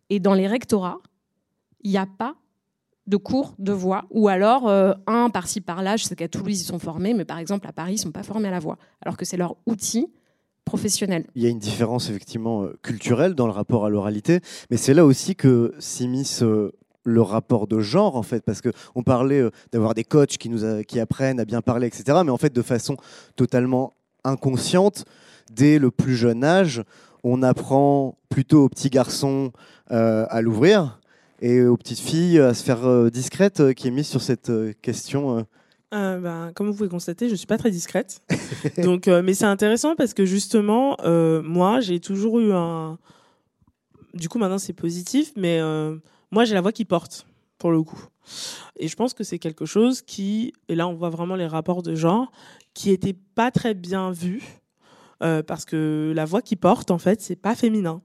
[0.09, 0.99] Et dans les rectorats,
[1.81, 2.35] il n'y a pas
[3.09, 5.97] de cours de voix, ou alors euh, un par-ci par-là.
[5.97, 8.11] Je sais qu'à Toulouse, ils sont formés, mais par exemple, à Paris, ils ne sont
[8.11, 10.07] pas formés à la voix, alors que c'est leur outil
[10.63, 11.25] professionnel.
[11.33, 14.93] Il y a une différence effectivement euh, culturelle dans le rapport à l'oralité, mais c'est
[14.93, 16.71] là aussi que s'immisce euh,
[17.03, 19.41] le rapport de genre en fait parce que on parlait
[19.71, 22.61] d'avoir des coachs qui nous qui apprennent à bien parler etc mais en fait de
[22.61, 22.97] façon
[23.37, 23.93] totalement
[24.25, 25.05] inconsciente
[25.49, 26.83] dès le plus jeune âge
[27.23, 29.53] on apprend plutôt aux petits garçons
[29.87, 30.98] à l'ouvrir
[31.41, 34.49] et aux petites filles à se faire euh, discrète euh, qui est mise sur cette
[34.49, 35.45] euh, question
[35.91, 38.21] ben, comme vous pouvez constater, je suis pas très discrète.
[38.77, 40.95] Donc, mais c'est intéressant parce que justement,
[41.43, 42.99] moi, j'ai toujours eu un.
[44.13, 45.59] Du coup, maintenant, c'est positif, mais
[46.29, 47.25] moi, j'ai la voix qui porte
[47.57, 48.03] pour le coup.
[48.77, 51.81] Et je pense que c'est quelque chose qui, et là, on voit vraiment les rapports
[51.81, 52.31] de genre,
[52.73, 54.13] qui n'étaient pas très bien
[55.21, 58.01] euh, parce que la voix qui porte, en fait, c'est pas féminin.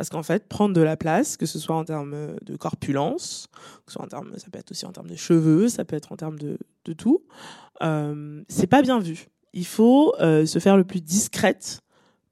[0.00, 3.48] Parce qu'en fait, prendre de la place, que ce soit en termes de corpulence,
[3.84, 5.94] que ce soit en termes, ça peut être aussi en termes de cheveux, ça peut
[5.94, 7.22] être en termes de, de tout,
[7.82, 9.26] euh, c'est pas bien vu.
[9.52, 11.82] Il faut euh, se faire le plus discrète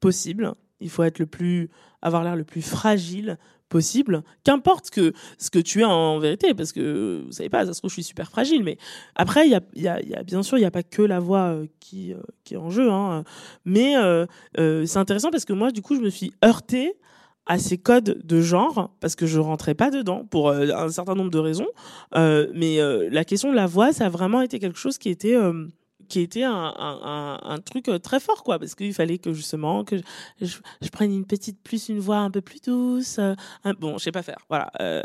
[0.01, 0.55] possible.
[0.81, 1.69] Il faut être le plus,
[2.01, 3.37] avoir l'air le plus fragile
[3.69, 4.23] possible.
[4.45, 7.81] Qu'importe que, ce que tu es en vérité, parce que vous savez pas, ça se
[7.81, 8.65] trouve, je suis super fragile.
[8.65, 8.79] Mais
[9.15, 11.21] après, il y a, y y a- bien sûr, il n'y a pas que la
[11.21, 12.91] voix euh, qui, euh, qui est en jeu.
[12.91, 13.25] hein.
[13.67, 14.25] Mais euh,
[14.59, 16.95] euh, c'est intéressant parce que moi, du coup, je me suis heurtée
[17.49, 21.15] à ces codes de genre parce que je rentrais pas dedans pour euh, un certain
[21.15, 21.67] nombre de raisons.
[22.15, 25.09] Euh, mais euh, la question de la voix, ça a vraiment été quelque chose qui
[25.09, 25.67] était euh,
[26.09, 28.59] qui était un, un, un- truc euh, très fort quoi.
[28.59, 29.97] Parce qu'il fallait que justement que
[30.41, 33.35] je, je, prenne une petite plus une voix un peu plus douce euh,
[33.79, 34.71] bon je sais pas faire voilà.
[34.81, 35.03] Euh,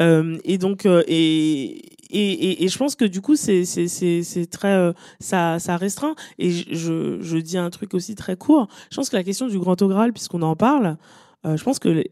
[0.00, 4.46] euh, et donc et, et, et, et je pense que du coup c'est c'est c'est
[4.46, 6.14] très ça ça restreint.
[6.38, 8.68] Et je, je dis un truc aussi très court.
[8.90, 10.96] Je pense que la question du grand Graal puisqu'on en parle
[11.44, 12.04] je pense que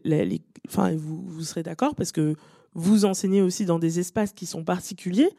[0.67, 2.35] enfin vous serez d'accord parce que
[2.73, 5.29] vous enseignez aussi dans des espaces qui sont particuliers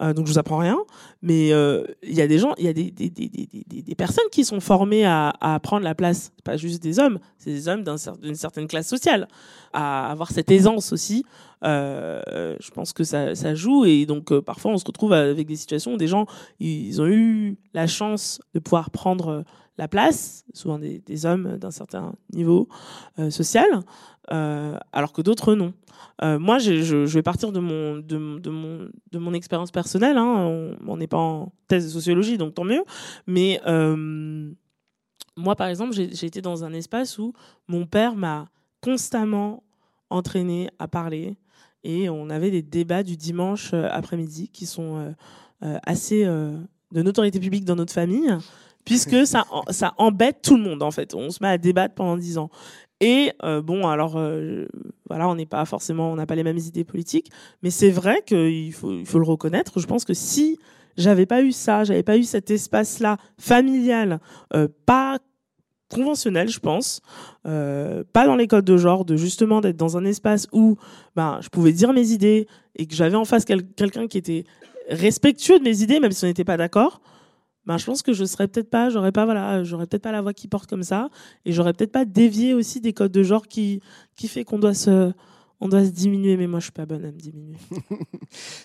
[0.00, 0.78] euh, donc je vous apprends rien,
[1.22, 5.04] mais euh, il y a des gens, il y a des, personnes qui sont formées
[5.06, 7.84] à, prendre la place, pas juste des hommes, c'est des hommes
[8.20, 9.28] d'une certaine classe sociale,
[9.72, 11.24] à avoir cette aisance aussi.
[11.64, 15.46] Euh, je pense que ça, ça joue et donc euh, parfois on se retrouve avec
[15.46, 16.26] des situations où des gens
[16.60, 19.42] ils ont eu la chance de pouvoir prendre euh,
[19.76, 22.68] la place, souvent des, hommes d'un certain niveau
[23.18, 23.66] euh, social,
[24.32, 25.72] euh, alors que d'autres non.
[26.22, 30.16] Euh, moi, je, vais partir de mon, expérience personnelle.
[30.16, 30.76] hein.
[30.86, 32.84] On n'est pas en thèse de sociologie, donc tant mieux.
[33.26, 33.60] Mais
[35.36, 37.32] moi, par exemple, j'ai été dans un espace où
[37.66, 38.46] mon père m'a
[38.80, 39.64] constamment
[40.10, 41.36] entraîné à parler.
[41.82, 45.14] Et on avait des débats du dimanche après-midi qui sont
[45.60, 48.36] assez de notoriété publique dans notre famille,
[48.84, 49.44] puisque ça,
[49.98, 51.14] embête tout le monde, en fait.
[51.14, 52.50] On se met à débattre pendant dix ans.
[53.00, 54.66] Et euh, bon, alors euh,
[55.08, 57.30] voilà, on n'est pas forcément, on n'a pas les mêmes idées politiques,
[57.62, 59.80] mais c'est vrai qu'il faut, le reconnaître.
[59.80, 60.58] Je pense que si
[60.96, 64.20] j'avais pas eu ça, j'avais pas eu cet espace-là familial,
[64.54, 65.18] euh, pas
[65.92, 67.02] conventionnel, je pense,
[67.42, 70.76] pas dans les codes de genre, de justement d'être dans un espace où
[71.14, 74.44] ben, je pouvais dire mes idées et que j'avais en face quel- quelqu'un qui était
[74.88, 77.00] respectueux de mes idées, même si on n'était pas d'accord.
[77.66, 80.20] Ben, je pense que je serais peut-être pas, j'aurais pas, voilà, j'aurais peut-être pas la
[80.20, 81.08] voix qui porte comme ça,
[81.46, 83.80] et j'aurais peut-être pas dévié aussi des codes de genre qui,
[84.16, 85.12] qui fait qu'on doit se,
[85.60, 87.56] on doit se diminuer, mais moi je suis pas bonne à me diminuer.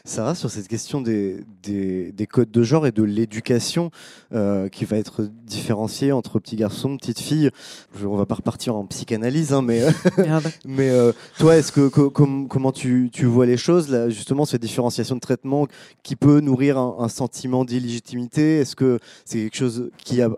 [0.05, 3.91] Sarah, sur cette question des, des, des codes de genre et de l'éducation
[4.33, 7.51] euh, qui va être différenciée entre petits garçons, petites filles,
[7.97, 9.85] je, on va pas repartir en psychanalyse, hein, mais,
[10.65, 14.45] mais euh, toi, est-ce que, co- com- comment tu, tu vois les choses, là, justement,
[14.45, 15.67] cette différenciation de traitement
[16.03, 18.59] qui peut nourrir un, un sentiment d'illégitimité?
[18.59, 20.29] Est-ce que c'est quelque chose qui a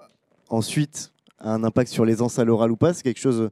[0.50, 2.94] ensuite un impact sur l'aisance à l'oral ou pas?
[2.94, 3.50] C'est quelque chose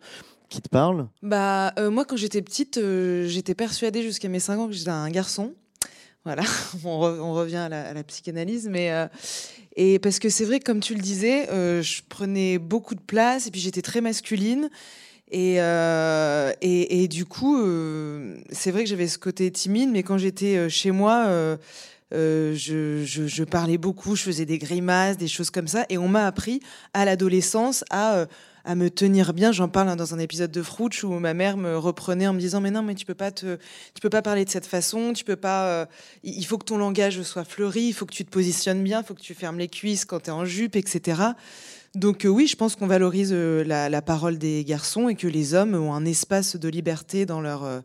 [0.49, 4.59] qui te parle Bah, euh, moi, quand j'étais petite, euh, j'étais persuadée jusqu'à mes 5
[4.59, 5.53] ans que j'étais un garçon.
[6.25, 6.43] Voilà,
[6.83, 9.07] on, re- on revient à la, psychanalyse, mais euh,
[9.75, 11.47] et parce que c'est vrai, comme tu le disais,
[11.81, 14.69] je prenais beaucoup de place et puis j'étais très masculine.
[15.31, 15.57] Et,
[16.61, 17.55] et, du coup,
[18.51, 21.57] c'est vrai que j'avais ce côté timide, mais quand j'étais chez moi,
[22.11, 25.85] je, parlais beaucoup, je faisais des grimaces, des choses comme ça.
[25.87, 26.61] Et on m'a appris
[26.93, 28.25] à l'adolescence à,
[28.69, 29.51] à me tenir bien.
[29.51, 32.39] J'en parle hein, dans un épisode de Frouch où ma mère me reprenait en me
[32.39, 33.55] disant mais non mais tu peux pas te
[33.95, 35.85] tu peux pas parler de cette façon, tu peux pas euh,
[36.21, 39.05] il faut que ton langage soit fleuri, il faut que tu te positionnes bien, il
[39.07, 41.19] faut que tu fermes les cuisses quand tu es en jupe, etc.
[41.95, 45.55] Donc euh, oui, je pense qu'on valorise euh, la, parole des garçons et que les
[45.55, 47.81] hommes ont un espace de liberté dans leur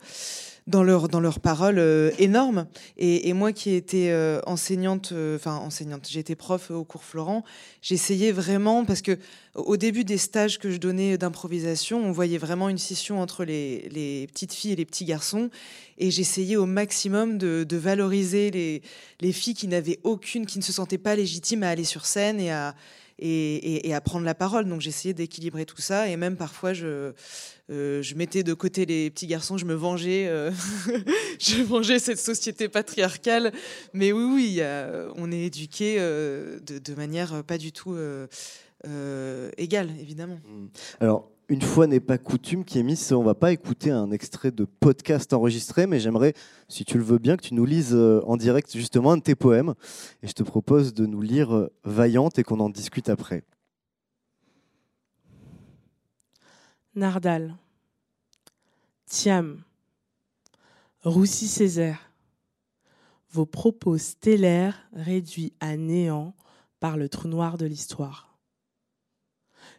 [0.66, 2.66] dans leurs dans leurs paroles euh, énormes.
[2.96, 7.44] Et, moi qui euh, enseignante, euh, enfin enseignante, j'ai été prof au cours Florent,
[7.82, 9.18] j'essayais vraiment parce que
[9.54, 13.88] au début des stages que je donnais d'improvisation, on voyait vraiment une scission entre les,
[13.90, 15.50] les petites filles et les petits garçons.
[15.98, 18.82] Et j'essayais au maximum de, valoriser les,
[19.20, 22.40] les filles qui n'avaient aucune, qui ne se sentaient pas légitimes à aller sur scène
[22.40, 22.74] et à
[23.20, 24.68] et à prendre la parole.
[24.68, 27.12] Donc j'essayais d'équilibrer tout ça et même parfois je,
[27.70, 30.50] euh, je mettais de côté les petits garçons, je me vengeais, euh,
[31.38, 33.52] je vengeais cette société patriarcale.
[33.92, 34.62] Mais oui, oui,
[35.16, 38.26] on est éduqué euh, de, de manière pas du tout euh,
[38.86, 40.38] euh, égale, évidemment.
[41.00, 45.32] Alors, une fois n'est pas coutume, Kémis, on va pas écouter un extrait de podcast
[45.32, 46.34] enregistré, mais j'aimerais,
[46.68, 49.22] si tu le veux bien, que tu nous lises euh, en direct justement un de
[49.22, 49.74] tes poèmes.
[50.22, 53.42] Et je te propose de nous lire euh, Vaillante et qu'on en discute après.
[56.96, 57.56] Nardal,
[59.06, 59.64] Thiam,
[61.02, 62.10] Roussy Césaire,
[63.32, 66.36] vos propos stellaires réduits à néant
[66.78, 68.38] par le trou noir de l'histoire.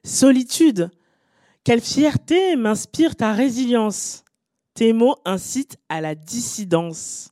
[0.04, 0.92] Solitude,
[1.64, 4.26] quelle fierté m'inspire ta résilience.
[4.74, 7.32] Tes mots incitent à la dissidence.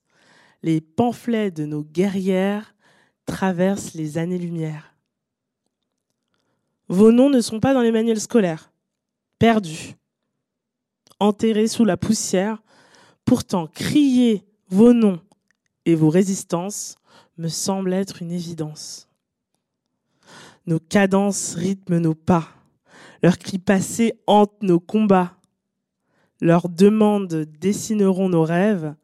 [0.61, 2.73] Les pamphlets de nos guerrières
[3.25, 4.95] traversent les années-lumière.
[6.87, 8.72] Vos noms ne sont pas dans les manuels scolaires
[9.39, 9.95] perdus,
[11.19, 12.61] enterrés sous la poussière.
[13.25, 15.21] Pourtant, crier vos noms
[15.85, 16.95] et vos résistances
[17.37, 19.07] me semble être une évidence.
[20.65, 22.49] Nos cadences rythment nos pas,
[23.21, 25.35] leurs cris passés hantent nos combats,
[26.39, 28.95] leurs demandes dessineront nos rêves,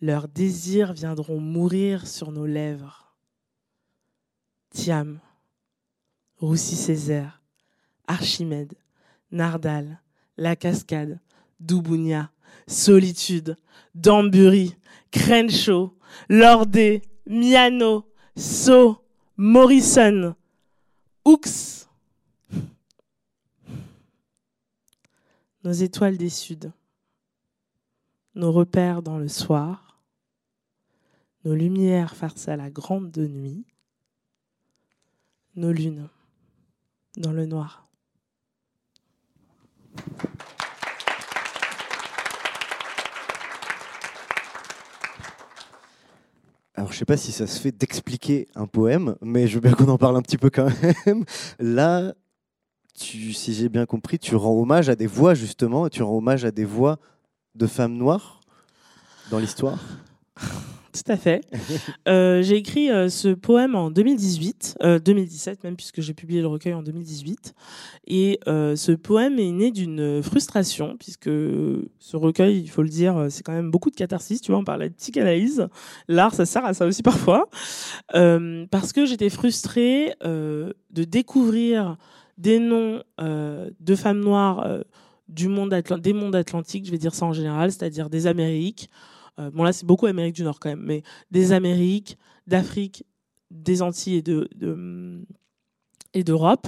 [0.00, 3.14] leurs désirs viendront mourir sur nos lèvres.
[4.70, 5.20] Thiam,
[6.38, 7.42] Roussy Césaire,
[8.06, 8.74] Archimède,
[9.30, 10.00] Nardal,
[10.36, 11.20] La Cascade,
[11.60, 12.30] Doubounia,
[12.66, 13.56] Solitude,
[13.94, 14.76] Dambury,
[15.10, 15.94] Crenshaw,
[16.28, 18.06] Lordé, Miano,
[18.36, 19.02] So,
[19.36, 20.34] Morrison,
[21.24, 21.88] Hooks.
[25.64, 26.70] Nos étoiles des Suds,
[28.34, 30.00] nos repères dans le soir,
[31.44, 33.66] nos lumières face à la grande de nuit,
[35.56, 36.08] nos lunes
[37.16, 37.87] dans le noir.
[46.74, 49.72] Alors, je sais pas si ça se fait d'expliquer un poème, mais je veux bien
[49.72, 50.68] qu'on en parle un petit peu quand
[51.06, 51.24] même.
[51.58, 52.14] Là,
[52.94, 56.52] si j'ai bien compris, tu rends hommage à des voix, justement, tu rends hommage à
[56.52, 56.98] des voix
[57.56, 58.40] de femmes noires
[59.30, 59.78] dans l'histoire?
[61.04, 61.42] Tout à fait.
[62.08, 66.46] Euh, j'ai écrit euh, ce poème en 2018, euh, 2017 même, puisque j'ai publié le
[66.46, 67.54] recueil en 2018.
[68.06, 73.26] Et euh, ce poème est né d'une frustration, puisque ce recueil, il faut le dire,
[73.28, 74.40] c'est quand même beaucoup de catharsis.
[74.40, 75.68] Tu vois, on parlait de psychanalyse.
[76.08, 77.48] L'art, ça sert à ça aussi parfois.
[78.14, 81.96] Euh, parce que j'étais frustrée euh, de découvrir
[82.38, 84.82] des noms euh, de femmes noires euh,
[85.28, 88.88] du monde des mondes atlantiques, je vais dire ça en général, c'est-à-dire des Amériques.
[89.38, 93.04] Euh, bon là c'est beaucoup Amérique du Nord quand même, mais des Amériques, d'Afrique,
[93.50, 95.24] des Antilles et de, de-
[96.14, 96.66] et d'Europe,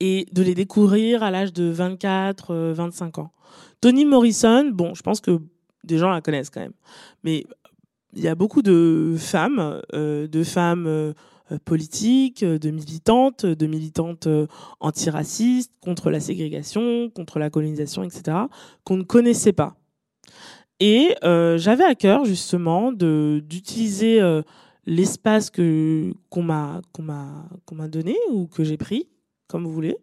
[0.00, 3.32] et de les découvrir à l'âge de 24, euh, 25 ans.
[3.80, 5.40] Toni Morrison, bon, je pense que
[5.84, 6.72] des gens la connaissent quand même,
[7.24, 7.44] mais
[8.14, 11.14] il y a beaucoup de femmes, euh, de femmes
[11.64, 14.28] politiques, de militantes, de militantes
[14.80, 18.36] antiracistes, contre la ségrégation, contre la colonisation, etc.,
[18.84, 19.74] qu'on ne connaissait pas.
[20.80, 24.42] Et euh, j'avais à cœur justement de d'utiliser euh,
[24.86, 29.08] l'espace que qu'on m'a qu'on m'a qu'on m'a donné ou que j'ai pris,
[29.48, 29.96] comme vous voulez,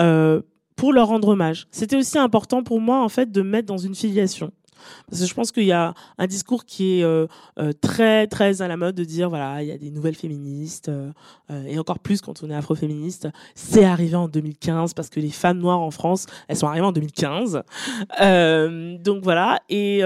[0.00, 0.42] euh,
[0.76, 1.66] pour leur rendre hommage.
[1.70, 4.52] C'était aussi important pour moi en fait de me mettre dans une filiation.
[5.08, 7.26] Parce que je pense qu'il y a un discours qui est euh,
[7.58, 10.88] euh, très très à la mode de dire voilà il y a des nouvelles féministes
[10.88, 11.12] euh,
[11.66, 13.28] et encore plus quand on est afroféministe.
[13.54, 16.92] C'est arrivé en 2015 parce que les femmes noires en France elles sont arrivées en
[16.92, 17.62] 2015
[18.20, 20.02] Euh, donc voilà et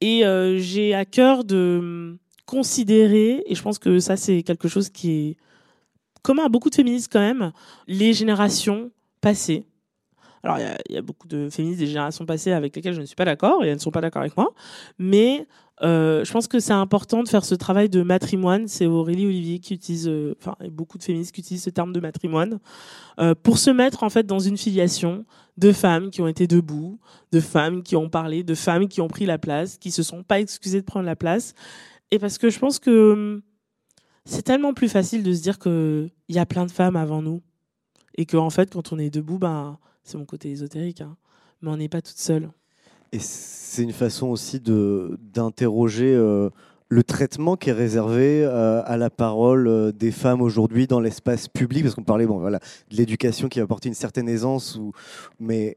[0.00, 0.22] et
[0.58, 5.36] j'ai à cœur de considérer et je pense que ça c'est quelque chose qui est
[6.22, 7.52] commun à beaucoup de féministes quand même
[7.86, 8.90] les générations
[9.20, 9.66] passées
[10.46, 13.16] alors, il y a- beaucoup de féministes des générations passées avec lesquelles je ne suis
[13.16, 14.52] pas d'accord et elles ne sont pas d'accord avec moi.
[14.98, 15.46] Mais
[15.82, 18.68] euh, je pense que c'est important de faire ce travail de matrimoine.
[18.68, 22.00] C'est Aurélie Olivier qui utilise, euh, enfin, beaucoup de féministes qui utilisent ce terme de
[22.00, 22.60] matrimoine
[23.18, 25.24] euh, pour se mettre en fait dans une filiation
[25.58, 27.00] de femmes qui ont été debout,
[27.32, 30.22] de femmes qui ont parlé, de femmes qui ont pris la place, qui se sont
[30.22, 31.54] pas excusées de prendre la place.
[32.10, 33.42] Et parce que je pense que hum,
[34.24, 37.20] c'est tellement plus facile de se dire que il y a plein de femmes avant
[37.22, 37.42] nous
[38.16, 41.16] et que en fait quand on est debout ben c'est mon côté ésotérique hein,
[41.62, 42.50] mais on n'est pas toute seule.
[43.12, 46.50] Et c'est une façon aussi de d'interroger euh,
[46.88, 51.48] le traitement qui est réservé euh, à la parole euh, des femmes aujourd'hui dans l'espace
[51.48, 52.58] public, parce qu'on parlait bon, voilà,
[52.90, 54.92] de l'éducation qui va apporter une certaine aisance, ou,
[55.38, 55.76] mais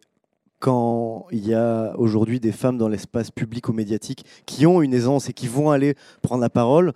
[0.59, 4.93] quand il y a aujourd'hui des femmes dans l'espace public ou médiatique qui ont une
[4.93, 6.91] aisance et qui vont aller prendre la parole,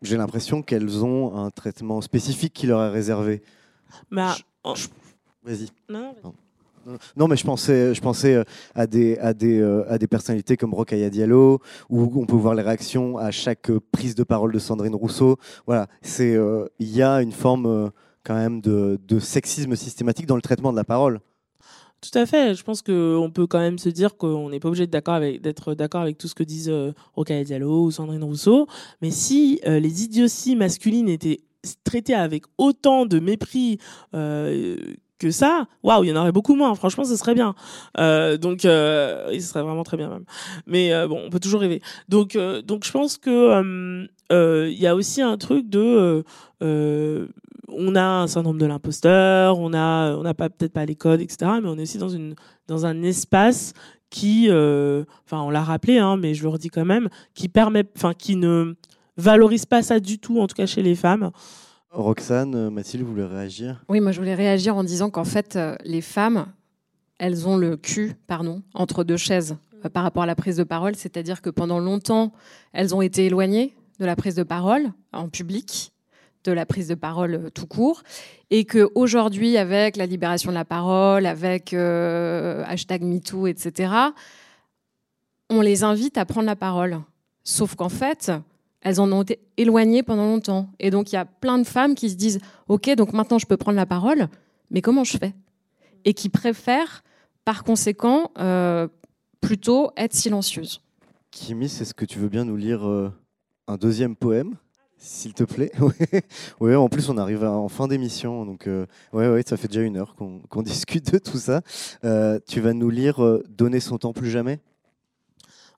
[0.00, 3.42] j'ai l'impression qu'elles ont un traitement spécifique qui leur est réservé.
[4.10, 4.34] Bah,
[5.48, 5.68] Vas-y.
[5.88, 6.14] Non,
[7.16, 8.44] Non, mais je pensais, je pensais euh,
[8.74, 12.54] à des, à des, euh, à des personnalités comme Rokhaya Diallo, où on peut voir
[12.54, 15.38] les réactions à chaque euh, prise de parole de Sandrine Rousseau.
[15.66, 17.90] Voilà, c'est, euh, il y a une forme
[18.24, 21.20] quand même de, de sexisme systématique dans le traitement de la parole.
[22.00, 22.54] Tout à fait.
[22.54, 25.40] Je pense qu'on peut quand même se dire qu'on n'est pas obligé d'être d'accord avec,
[25.40, 28.68] d'être d'accord avec tout ce que disent euh, Rokhaya Diallo ou Sandrine Rousseau.
[29.02, 31.40] Mais si euh, les idioties masculines étaient
[31.82, 33.78] traitées avec autant de mépris
[34.14, 34.76] euh,
[35.18, 36.74] que ça, waouh, il y en aurait beaucoup moins.
[36.74, 37.54] Franchement, ce serait bien.
[37.98, 40.24] Euh, donc, euh, ce serait vraiment très bien même.
[40.66, 41.80] Mais euh, bon, on peut toujours rêver.
[42.08, 45.80] Donc, euh, donc, je pense que euh, euh, il y a aussi un truc de
[45.80, 46.22] euh,
[46.62, 47.26] euh,
[47.68, 51.20] on a un syndrome de l'imposteur, on a, on n'a pas peut-être pas les codes,
[51.20, 51.52] etc.
[51.62, 52.34] Mais on est aussi dans une
[52.66, 53.72] dans un espace
[54.10, 57.84] qui, euh, enfin, on l'a rappelé, hein, mais je le redis quand même, qui permet,
[57.96, 58.74] enfin, qui ne
[59.16, 61.30] valorise pas ça du tout, en tout cas chez les femmes.
[61.90, 63.82] Roxane, euh, Mathilde, vous voulez réagir?
[63.88, 66.46] Oui, moi je voulais réagir en disant qu'en fait, euh, les femmes,
[67.18, 70.64] elles ont le cul, pardon, entre deux chaises euh, par rapport à la prise de
[70.64, 70.96] parole.
[70.96, 72.32] C'est-à-dire que pendant longtemps,
[72.72, 75.92] elles ont été éloignées de la prise de parole en public,
[76.44, 78.02] de la prise de parole tout court,
[78.50, 83.92] et qu'aujourd'hui, avec la libération de la parole, avec hashtag MeToo, etc.,
[85.50, 87.00] on les invite à prendre la parole.
[87.42, 88.30] Sauf qu'en fait,
[88.82, 90.70] elles en ont été éloignées pendant longtemps.
[90.78, 93.46] Et donc, il y a plein de femmes qui se disent Ok, donc maintenant je
[93.46, 94.28] peux prendre la parole,
[94.70, 95.34] mais comment je fais?
[96.04, 97.02] Et qui préfèrent,
[97.44, 98.88] par conséquent, euh,
[99.40, 100.80] plutôt être silencieuses.
[101.30, 103.12] Kimi, est-ce que tu veux bien nous lire euh,
[103.66, 104.56] un deuxième poème
[104.96, 105.70] s'il te plaît?
[105.80, 106.22] Ouais.
[106.60, 109.82] ouais, en plus, on arrive en fin d'émission, donc euh, ouais, ouais, ça fait déjà
[109.82, 111.62] une heure qu'on discute de tout ça.
[112.04, 114.60] Euh, tu vas nous lire euh, Donner son temps plus jamais?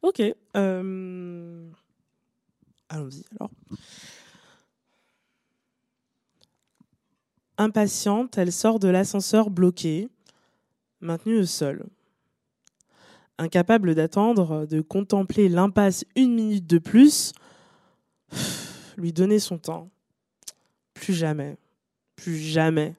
[0.03, 0.22] Ok.
[2.91, 3.51] Allons-y alors.
[7.57, 10.09] Impatiente, elle sort de l'ascenseur bloqué,
[11.01, 11.86] maintenue au sol.
[13.38, 17.32] Incapable d'attendre, de contempler l'impasse une minute de plus,
[18.97, 19.88] lui donner son temps.
[20.93, 21.57] Plus jamais.
[22.16, 22.97] Plus jamais.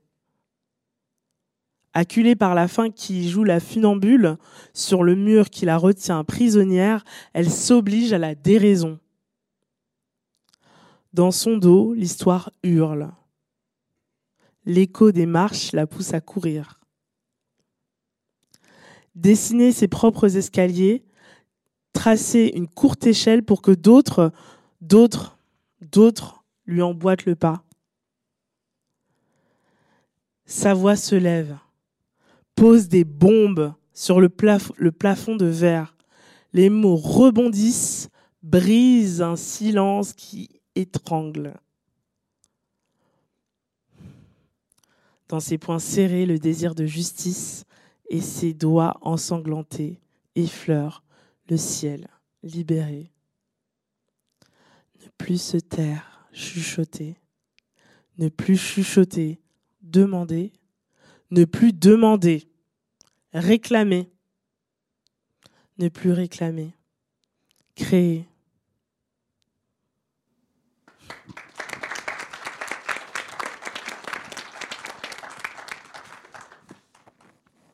[1.94, 4.38] Acculée par la faim qui joue la funambule
[4.74, 8.98] sur le mur qui la retient prisonnière, elle s'oblige à la déraison.
[11.14, 13.12] Dans son dos, l'histoire hurle.
[14.66, 16.80] L'écho des marches la pousse à courir.
[19.16, 21.03] Dessiner ses propres escaliers,
[21.91, 24.32] tracer une courte échelle pour que d'autres,
[24.80, 25.38] d'autres,
[25.82, 27.66] d'autres lui emboîtent le pas.
[30.45, 31.57] Sa voix se lève,
[32.55, 35.97] pose des bombes sur le, plaf- le plafond de verre.
[36.53, 38.09] Les mots rebondissent,
[38.43, 41.54] brisent un silence qui étrangle.
[45.28, 47.66] Dans ses poings serrés, le désir de justice
[48.10, 50.02] et ses doigts ensanglantés
[50.36, 51.04] effleurent
[51.50, 52.08] le ciel
[52.44, 53.12] libéré.
[55.02, 57.16] Ne plus se taire, chuchoter.
[58.18, 59.40] Ne plus chuchoter,
[59.82, 60.52] demander.
[61.32, 62.50] Ne plus demander,
[63.34, 64.12] réclamer.
[65.78, 66.76] Ne plus réclamer,
[67.76, 68.28] créer.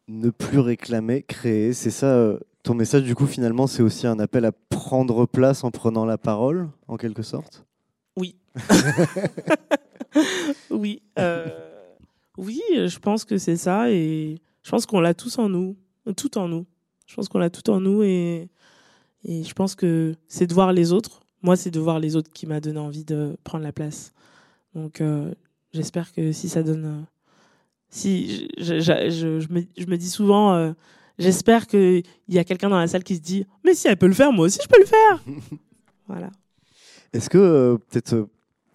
[0.08, 2.08] Ne plus réclamer, créer, c'est ça.
[2.08, 6.06] euh, ton message, du coup, finalement, c'est aussi un appel à prendre place en prenant
[6.06, 7.66] la parole, en quelque sorte?
[8.16, 8.36] Oui.
[10.70, 11.02] oui.
[11.20, 11.48] euh,
[12.38, 13.92] oui, je pense que c'est ça.
[13.92, 15.76] Et je pense qu'on l'a tous en nous.
[16.16, 16.66] Tout en nous.
[17.06, 18.04] Je pense qu'on l'a tout en nous.
[18.04, 18.50] Et,
[19.24, 21.22] et je pense que c'est de voir les autres.
[21.42, 24.14] Moi, c'est de voir les autres qui m'a donné envie de prendre la place.
[24.74, 25.34] Donc, euh,
[25.74, 27.06] j'espère que si ça donne.
[27.90, 30.72] Si je, je- je- je me, je me dis souvent, euh,
[31.20, 34.08] j'espère qu'il y a quelqu'un dans la salle qui se dit Mais si elle peut
[34.08, 35.24] le faire, moi aussi je peux le faire.
[36.08, 36.30] voilà.
[37.14, 38.30] Est-ce que, euh, peut-être, euh,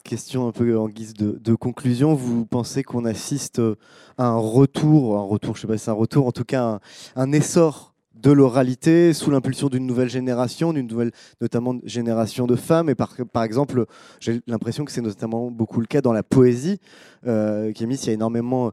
[0.04, 3.76] question un peu en guise de, de conclusion, vous pensez qu'on assiste euh,
[4.18, 6.64] à un retour, un retour, je sais pas si c'est un retour, en tout cas
[6.64, 6.80] un,
[7.14, 7.91] un essor
[8.22, 11.10] de l'oralité sous l'impulsion d'une nouvelle génération, d'une nouvelle
[11.40, 12.88] notamment génération de femmes.
[12.88, 13.86] Et par, exemple,
[14.20, 16.78] j'ai l'impression que c'est notamment beaucoup le cas dans la poésie.
[17.26, 18.70] Euh, Kémis, il y a énormément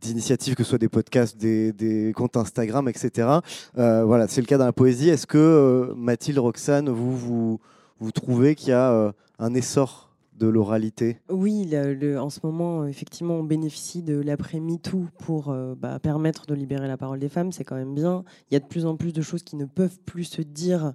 [0.00, 3.28] d'initiatives, que ce soit des podcasts, des, comptes Instagram, etc.
[3.78, 5.08] Euh, voilà, c'est le cas dans la poésie.
[5.08, 7.60] Est-ce que euh, Mathilde, Roxane, vous, vous,
[8.00, 10.09] vous trouvez qu'il y a euh, un essor
[10.40, 11.70] de l'oralité Oui,
[12.18, 16.96] en ce moment, effectivement, on bénéficie de l'après-MeToo pour euh, bah, permettre de libérer la
[16.96, 17.52] parole des femmes.
[17.52, 18.24] C'est quand même bien.
[18.50, 20.94] Il y a de plus en plus de choses qui ne peuvent plus se dire.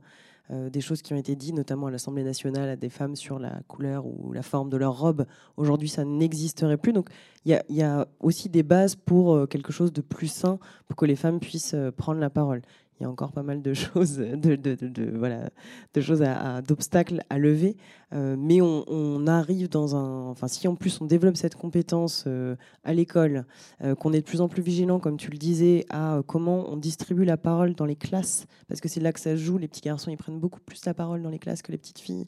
[0.52, 3.40] euh, des choses qui ont été dites, notamment à l'Assemblée nationale, à des femmes sur
[3.40, 5.26] la couleur ou la forme de leur robe.
[5.58, 6.94] Aujourd'hui, ça n'existerait plus.
[6.94, 7.10] Donc,
[7.46, 11.06] il y a, aussi des bases pour euh, quelque chose de plus sain, pour que
[11.06, 12.62] les femmes puissent prendre la parole.
[13.00, 15.50] Il y a encore pas mal de choses, de, voilà,
[15.94, 17.76] de choses à, d'obstacles à lever,
[18.14, 22.56] Euh, mais on, arrive dans un, enfin si en plus on développe cette compétence euh,
[22.84, 23.46] à l'école,
[23.84, 26.78] euh, qu'on est de plus en plus vigilant, comme tu le disais, à comment on
[26.78, 29.58] distribue la parole dans les classes, parce que c'est là que ça se joue.
[29.58, 32.00] Les petits garçons ils prennent beaucoup plus la parole dans les classes que les petites
[32.00, 32.28] filles,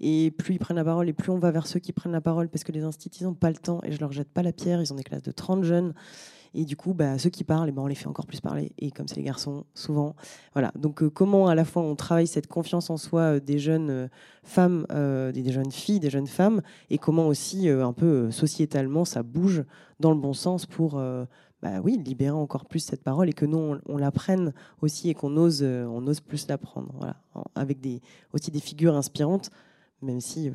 [0.00, 2.20] et plus ils prennent la parole, et plus on va vers ceux qui prennent la
[2.20, 4.52] parole, parce que les instituts n'ont pas le temps, et je leur jette pas la
[4.52, 4.82] pierre.
[4.82, 5.94] Ils ont des classes de 30 jeunes.
[6.54, 8.72] Et du coup, bah, ceux qui parlent, eh ben, on les fait encore plus parler.
[8.78, 10.14] Et comme c'est les garçons, souvent.
[10.52, 10.72] Voilà.
[10.76, 13.90] Donc, euh, comment à la fois on travaille cette confiance en soi euh, des jeunes
[13.90, 14.08] euh,
[14.44, 14.86] femmes,
[15.32, 19.64] des, jeunes filles, des jeunes femmes, et comment aussi, un peu sociétalement, ça bouge
[20.00, 21.00] dans le bon sens pour.
[21.62, 24.52] bah oui, libérer encore plus cette parole et que nous, on, on l'apprenne
[24.82, 26.92] aussi et qu'on ose, on ose plus l'apprendre.
[26.98, 27.16] Voilà.
[27.34, 27.78] En- avec
[28.34, 29.50] aussi des figures inspirantes,
[30.02, 30.52] même si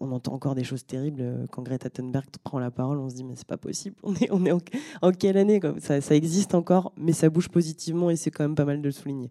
[0.00, 1.20] on entend encore des choses terribles.
[1.22, 3.96] euh, Quand Greta Thunberg prend la parole, on se dit mais c'est pas possible.
[4.02, 4.60] On est, on est en,
[5.02, 8.44] en quelle année quoi ça, ça existe encore, mais ça bouge positivement et c'est quand
[8.44, 9.30] même pas mal de le souligner.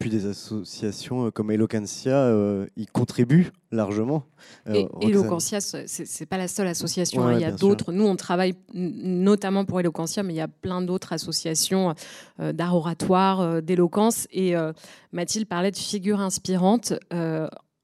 [0.00, 4.24] Puis des associations euh, comme Eloquentia euh, y contribuent largement.
[4.68, 5.06] Euh, Et.
[5.06, 7.22] Eloquentia, c'est pas la seule association.
[7.24, 7.34] hein.
[7.34, 7.92] Il y a d'autres.
[7.92, 11.94] Nous, on travaille notamment pour Eloquentia, mais il y a plein d'autres associations
[12.40, 14.26] euh, d'art oratoire, euh, d'éloquence.
[14.32, 14.72] Et euh,
[15.12, 16.92] Mathilde parlait de figures inspirantes.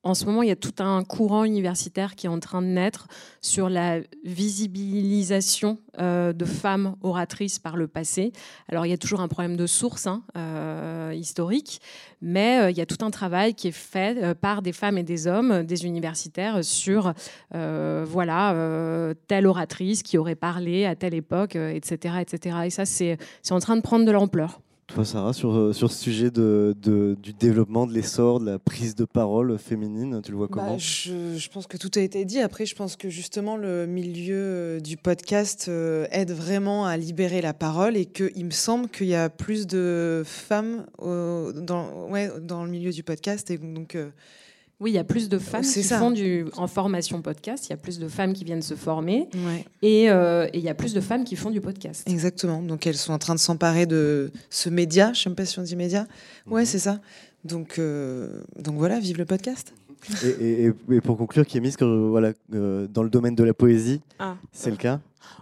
[0.02, 2.68] En ce moment, il y a tout un courant universitaire qui est en train de
[2.68, 3.06] naître
[3.42, 8.32] sur la visibilisation euh, de femmes oratrices par le passé.
[8.68, 11.82] Alors, il y a toujours un problème de source hein, euh, historique,
[12.22, 15.02] mais euh, il y a tout un travail qui est fait par des femmes et
[15.02, 17.12] des hommes, des universitaires, sur
[17.52, 22.56] voilà telle oratrice qui aurait parlé à telle époque, etc., etc.
[22.64, 23.18] Et ça, c'est
[23.50, 24.60] en train de prendre de l'ampleur.
[24.94, 28.58] Toi, Sarah, sur, euh, sur ce sujet de, de- du développement, de l'essor, de la
[28.58, 30.78] prise de parole féminine, tu le vois Bah, comment?
[30.78, 32.40] je, je pense que tout a été dit.
[32.40, 37.40] Après, je pense que justement, le milieu euh, du podcast euh, aide vraiment à libérer
[37.40, 42.64] la parole et qu'il me semble qu'il y a plus de femmes dans, ouais, dans
[42.64, 43.48] le milieu du podcast.
[43.52, 44.10] Et donc, euh,
[44.80, 45.98] Oui, il y a plus de femmes C'est qui ça.
[45.98, 49.28] font du, en formation podcast, il y a plus de femmes qui viennent se former,
[49.34, 49.64] Ouais.
[49.82, 52.08] et euh, et il y a plus de femmes qui font du podcast.
[52.08, 52.62] Exactement.
[52.62, 55.12] Donc elles sont en train de s'emparer de ce média.
[55.12, 56.06] Je sais même pas si on dit média.
[56.46, 57.00] Ouais, c'est ça.
[57.44, 59.72] Donc, euh, donc voilà, vive le podcast.
[60.24, 63.52] et, et- et- et pour conclure, Kémis, que, voilà, euh, dans le domaine de la
[63.52, 64.36] poésie, Ah.
[64.52, 64.98] c'est le cas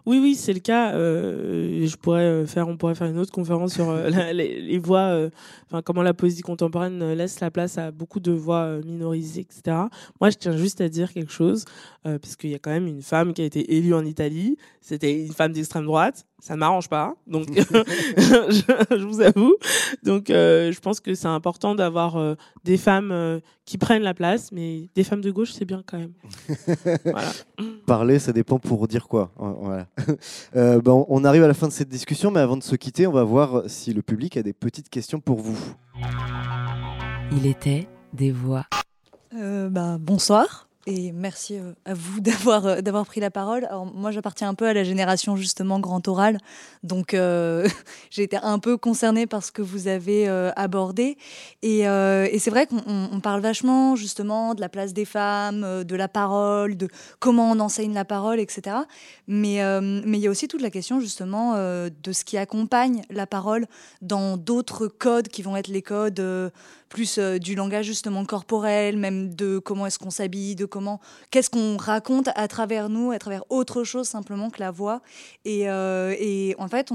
[0.07, 0.95] Oui, oui, c'est le cas.
[0.95, 5.11] Euh, je pourrais euh, faire, on pourrait faire une autre conférence sur euh, les, voix,
[5.13, 5.31] euh,
[5.67, 9.77] enfin comment la poésie contemporaine euh, laisse la place à beaucoup de voix minorisées, etc.
[10.21, 11.65] Moi, je tiens juste à dire quelque chose,
[12.03, 14.57] parce qu'il y a quand même une femme qui a été élue en Italie.
[14.81, 16.27] C'était une femme d'extrême droite.
[16.41, 19.57] Ça ne m'arrange pas, donc je, je vous avoue.
[20.05, 24.15] Donc, euh, je pense que c'est important d'avoir euh, des femmes euh, qui prennent la
[24.15, 26.13] place, mais des femmes de gauche, c'est bien quand même.
[27.05, 27.33] voilà.
[27.87, 29.33] Parler, ça dépend pour dire quoi.
[29.37, 29.87] Voilà.
[30.57, 33.07] Euh, ben, on arrive à la fin de cette discussion, mais avant de se quitter,
[33.07, 35.59] on va voir si le public a des petites questions pour vous.
[37.33, 38.67] Il était des voix.
[39.35, 43.69] Euh, bah, bonsoir et merci euh, à vous d'avoir euh, d'avoir pris la parole.
[43.95, 46.39] Moi, j'appartiens un peu à la génération justement grand oral,
[46.83, 47.69] donc euh,
[48.11, 50.27] j'ai été un peu concernée par ce que vous avez
[50.57, 51.19] abordé.
[51.63, 51.83] Et,
[52.39, 56.09] c'est vrai qu'on on- on parle vachement justement de la place des femmes, de la
[56.09, 58.77] parole, de comment on enseigne la parole, etc.
[59.27, 63.27] Mais mais il y a aussi toute la question justement de ce qui accompagne la
[63.27, 63.67] parole
[64.01, 66.53] dans d'autres codes qui vont être les codes
[66.89, 71.51] plus euh, du langage justement corporel, même de comment est-ce qu'on s'habille, de comment, qu'est-ce
[71.51, 75.03] qu'on raconte à travers nous, à travers autre chose simplement que la voix.
[75.45, 76.91] Et, euh, en fait,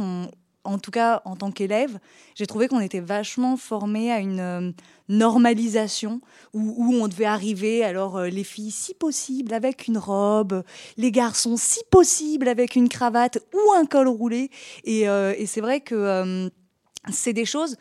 [0.65, 1.99] en tout cas en tant qu'élève,
[2.35, 4.71] j'ai trouvé qu'on était vachement formé à une euh,
[5.09, 6.21] normalisation
[6.53, 10.63] où, on devait arriver, alors les filles si possible avec une robe,
[10.97, 14.49] les garçons si possible avec une cravate ou un col roulé.
[14.85, 15.05] Et,
[15.45, 16.49] c'est vrai que...
[17.11, 17.75] c'est des choses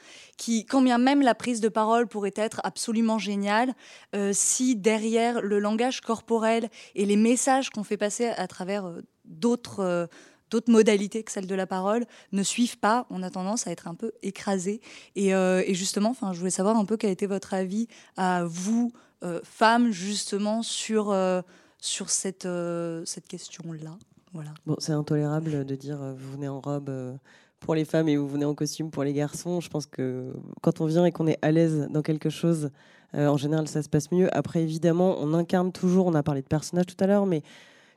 [0.69, 3.75] quand bien même la prise de parole pourrait être absolument géniale,
[4.15, 9.03] euh, si derrière le langage corporel et les messages qu'on fait passer à travers euh,
[9.25, 10.07] d'autres euh,
[10.51, 13.89] d'autres modalités que celle de la parole ne suivent pas, on a tendance à être
[13.89, 14.83] un peu écrasé.
[15.17, 15.33] Et,
[15.73, 20.63] justement, je voulais savoir un peu quel était votre avis à vous, euh, femmes, justement,
[20.63, 21.17] sur,
[21.81, 22.47] cette,
[23.29, 23.97] question-là.
[24.67, 27.19] Bon, c'est intolérable de dire vous venez en robe
[27.63, 29.61] pour les femmes et vous venez en costume pour les garçons.
[29.61, 32.71] Je pense que quand on vient et qu'on est à l'aise dans quelque chose,
[33.15, 34.29] euh, en général, ça se passe mieux.
[34.37, 37.43] Après, évidemment, on incarne toujours, on a parlé de personnage tout à l'heure, mais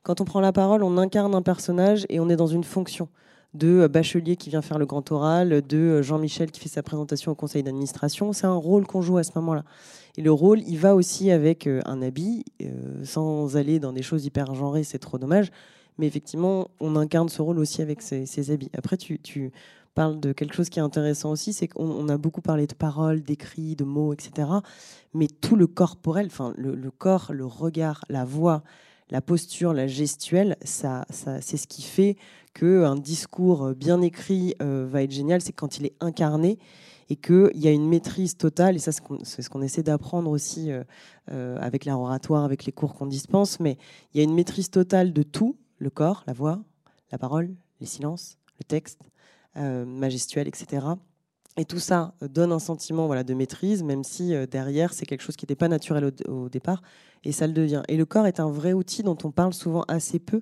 [0.03, 3.09] quand on prend la parole, on incarne un personnage et on est dans une fonction
[3.53, 6.83] de euh, bachelier qui vient faire le grand oral, de euh, Jean-Michel qui fait sa
[6.83, 8.33] présentation au conseil d'administration.
[8.33, 9.63] C'est un rôle qu'on joue à ce moment-là.
[10.17, 12.45] Et le rôle, il va aussi avec un habit,
[13.03, 15.51] sans aller dans des choses hyper genrées, c'est trop dommage.
[15.97, 18.69] Mais effectivement, on incarne ce rôle aussi avec ses, habits.
[18.77, 19.51] Après, tu,
[19.93, 22.73] parles de quelque chose qui est intéressant aussi, c'est qu'on on a beaucoup parlé de
[22.73, 24.49] paroles, d'écrits, de mots, etc.
[25.13, 28.63] Mais tout le corporel, enfin le, corps, le regard, la voix,
[29.09, 32.17] la posture, la gestuelle, ça, c'est ce qui fait
[32.53, 36.59] qu'un discours bien écrit euh, va être génial, c'est quand il est incarné
[37.09, 39.61] et qu'il y a une maîtrise totale, et ça c'est ce qu'on, c'est ce qu'on
[39.61, 40.83] essaie d'apprendre aussi euh,
[41.31, 43.77] euh, avec l'art oratoire, avec les cours qu'on dispense, mais
[44.13, 46.61] il y a une maîtrise totale de tout, le corps, la voix,
[47.11, 49.09] la parole, les silences, le texte,
[49.57, 50.87] euh, etc.
[51.57, 55.05] Et tout ça euh, donne un sentiment voilà, de maîtrise, même si euh, derrière, c'est
[55.05, 56.81] quelque chose qui n'était pas naturel au, départ,
[57.23, 57.83] et ça le devient.
[57.87, 60.41] Et le corps est un vrai outil dont on parle souvent assez peu,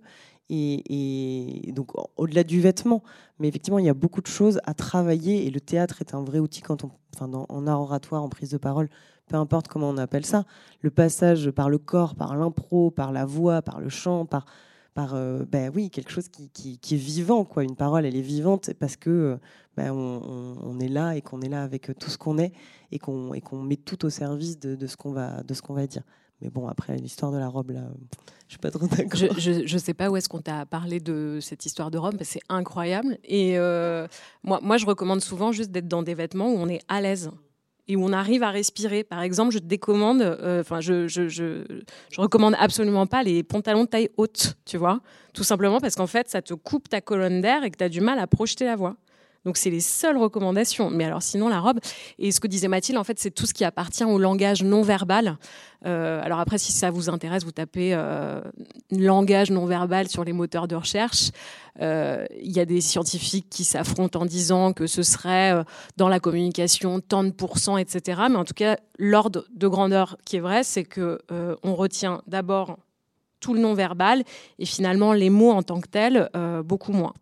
[0.50, 3.02] et, donc au- au-delà du vêtement,
[3.40, 6.24] mais effectivement, il y a beaucoup de choses à travailler, et le théâtre est un
[6.24, 8.90] vrai outil quand on, en art oratoire, en prise de parole,
[9.28, 10.46] peu importe comment on appelle ça,
[10.82, 14.46] le passage par le corps, par l'impro, par la voix, par le chant, par
[14.94, 17.64] par euh, ben oui quelque chose qui, qui- est vivant quoi.
[17.64, 19.38] Une parole elle est vivante parce que euh,
[19.76, 22.52] ben, on, est là et qu'on est là avec tout ce qu'on est
[22.92, 25.88] et qu'on et qu'on met tout au service de, de ce qu'on va qu'on va
[25.88, 26.04] dire.
[26.42, 27.90] Mais bon après l'histoire de la robe là
[28.48, 29.40] je suis pas trop d'accord.
[29.40, 32.42] Je, je sais pas où est-ce qu'on t'a parlé de cette histoire de que c'est
[32.50, 33.18] incroyable.
[33.24, 34.08] Et euh,
[34.44, 37.32] moi, moi, je recommande souvent juste d'être dans des vêtements où on est à l'aise
[37.88, 39.04] et où on arrive à respirer.
[39.04, 41.64] Par exemple, je décommande, euh, enfin, je, je, je,
[42.12, 45.02] je recommande absolument pas les pantalons de taille haute, tu vois,
[45.34, 47.90] tout simplement parce qu'en fait, ça te coupe ta colonne d'air et que tu as
[47.90, 48.96] du mal à projeter la voix.
[49.46, 50.90] Donc, c'est les seules recommandations.
[50.90, 51.80] Mais alors, sinon, la robe,
[52.20, 54.82] et ce que disait Mathilde, en fait, c'est tout ce qui appartient au langage non
[54.82, 55.38] verbal.
[55.86, 58.42] Euh, alors, après, si ça vous intéresse, vous tapez euh,
[58.92, 61.32] langage non verbal sur les moteurs de recherche.
[61.82, 65.64] Euh, Il y a des scientifiques qui s'affrontent en disant que ce serait euh,
[65.98, 68.22] dans la communication tant de pourcents, etc.
[68.30, 72.22] Mais en tout cas, l'ordre de grandeur qui est vrai, c'est que euh, on retient
[72.28, 72.78] d'abord
[73.40, 74.24] tout le non verbal
[74.60, 76.30] et finalement les mots en tant que tels
[76.64, 77.14] beaucoup moins.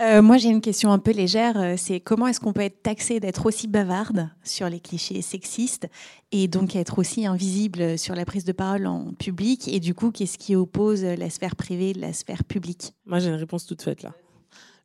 [0.00, 1.56] Euh, moi, j'ai une question un peu légère.
[1.58, 5.88] euh, C'est comment est-ce qu'on peut être taxé d'être aussi bavarde sur les clichés sexistes
[6.32, 10.10] et donc être aussi invisible sur la prise de parole en public Et du coup,
[10.10, 12.94] qu'est-ce qui oppose la sphère privée de la sphère publique?
[13.06, 14.12] Moi, j'ai une réponse toute faite là.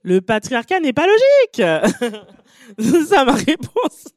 [0.03, 1.61] Le patriarcat n'est pas logique.
[2.79, 4.07] C'est ça ma réponse.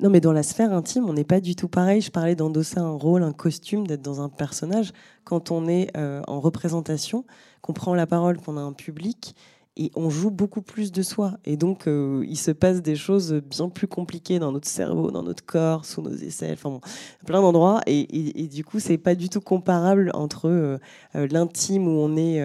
[0.00, 2.00] Non, mais dans la sphère intime, on n'est pas du tout pareil.
[2.00, 4.92] Je parlais d'endosser un rôle, un costume, d'être dans un personnage.
[5.22, 7.24] Quand on est euh, en représentation,
[7.60, 9.36] qu'on prend la parole, qu'on a un public,
[9.76, 11.34] et on joue beaucoup plus de soi.
[11.44, 15.24] Et donc, euh, il se passe des choses bien plus compliquées dans notre cerveau, dans
[15.24, 16.80] notre corps, sous nos aisselles, enfin
[17.26, 17.80] plein d'endroits.
[17.86, 20.78] Et, du coup, c'est pas du tout comparable entre euh,
[21.16, 22.40] euh, l'intime où on est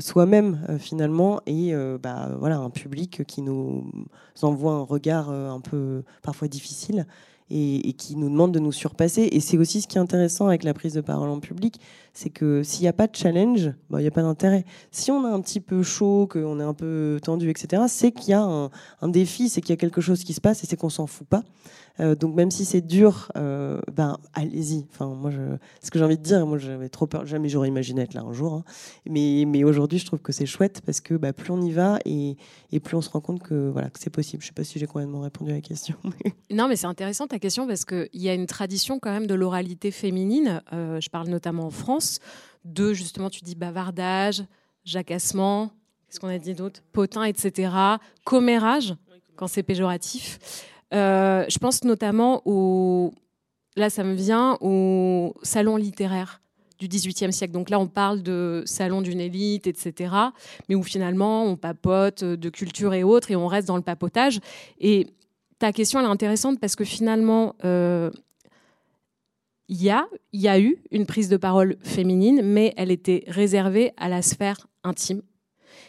[0.00, 3.84] soi-même finalement et bah, voilà un public qui nous
[4.42, 7.06] envoie un regard un peu parfois difficile
[7.54, 9.28] et, qui nous demande de nous surpasser.
[9.32, 11.80] Et c'est aussi ce qui est intéressant avec la prise de parole en public,
[12.12, 14.64] c'est que s'il n'y a pas de challenge, bah, il n'y a pas d'intérêt.
[14.90, 18.30] Si on est un petit peu chaud, qu'on est un peu tendu, etc., c'est qu'il
[18.30, 20.66] y a un, un défi, c'est qu'il y a quelque chose qui se passe et
[20.66, 21.44] c'est qu'on s'en fout pas.
[22.00, 24.84] Euh, donc même si c'est dur, euh, ben allez-y.
[24.90, 25.30] Enfin moi,
[25.82, 28.22] ce que j'ai envie de dire, moi j'avais trop peur, jamais j'aurais imaginé être là
[28.22, 28.52] un jour.
[28.54, 28.64] hein.
[29.06, 31.98] Mais, mais aujourd'hui, je trouve que c'est chouette parce que bah, plus on y va
[32.04, 32.36] et,
[32.72, 34.42] et plus on se rend compte que voilà que c'est possible.
[34.42, 35.94] Je sais pas si j'ai complètement répondu à la question.
[36.50, 39.34] Non, mais c'est intéressant ta question parce qu'il y a une tradition quand même de
[39.34, 40.62] l'oralité féminine.
[40.72, 42.20] euh, je parle notamment en France
[42.64, 44.44] de justement, tu dis bavardage,
[44.84, 45.70] jacassement,
[46.08, 46.80] qu'est-ce qu'on a dit d'autre?
[46.92, 47.72] Potin, etc.
[48.24, 48.94] Commérage,
[49.36, 50.38] quand c'est péjoratif.
[50.92, 53.12] Euh, je pense notamment au.
[53.76, 56.40] Là, ça me vient au salon littéraire
[56.78, 57.52] du XVIIIe siècle.
[57.52, 60.14] Donc là, on parle de salon d'une élite, etc.
[60.68, 64.40] Mais où finalement, on papote de culture et autres, et on reste dans le papotage.
[64.78, 65.08] Et
[65.58, 68.10] ta question, elle est intéressante parce que finalement, euh,
[69.68, 73.92] il y, a, y a eu une prise de parole féminine, mais elle était réservée
[73.96, 75.22] à la sphère intime.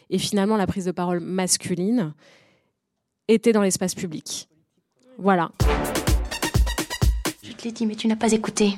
[0.09, 2.13] Et finalement, la prise de parole masculine
[3.27, 4.47] était dans l'espace public.
[5.17, 5.51] Voilà.
[7.43, 8.75] Je te l'ai dit, mais tu n'as pas écouté.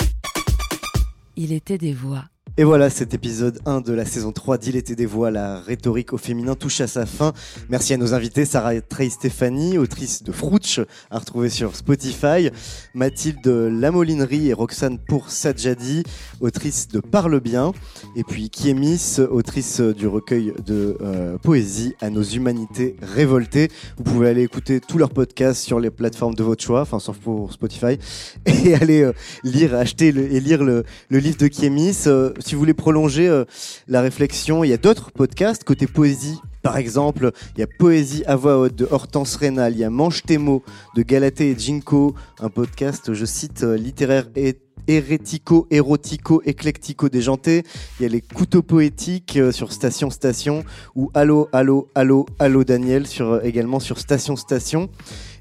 [1.35, 2.25] Il était des voix.
[2.59, 6.11] Et voilà, cet épisode 1 de la saison 3 d'Il était des voix, la rhétorique
[6.13, 7.33] au féminin touche à sa fin.
[7.69, 10.79] Merci à nos invités, Sarah Trey Stéphanie, autrice de Frouch,
[11.11, 12.49] à retrouver sur Spotify,
[12.95, 16.01] Mathilde Lamolinerie et Roxane pour Sajadi,
[16.41, 17.73] autrice de Parle bien,
[18.15, 23.69] et puis Kiemis, autrice du recueil de euh, poésie à nos humanités révoltées.
[23.97, 27.19] Vous pouvez aller écouter tous leurs podcasts sur les plateformes de votre choix, enfin sauf
[27.19, 27.99] pour Spotify,
[28.47, 29.13] et aller euh,
[29.43, 32.07] lire, acheter et lire le, le livre de Kiemis.
[32.07, 33.43] Euh, si vous voulez prolonger euh,
[33.89, 36.39] la réflexion, il y a d'autres podcasts côté poésie.
[36.63, 39.89] Par exemple, il y a Poésie à voix haute de Hortense Rénal, il y a
[39.89, 40.63] Mange tes mots
[40.95, 44.57] de Galatée et Jinko, un podcast, je cite, euh, littéraire et
[44.87, 47.63] hérético, érotico, éclectico déjanté.
[47.99, 50.63] Il y a les couteaux poétiques euh, sur Station Station
[50.95, 54.89] ou Allo, Allo, Allo, Allo Daniel sur, euh, également sur Station Station.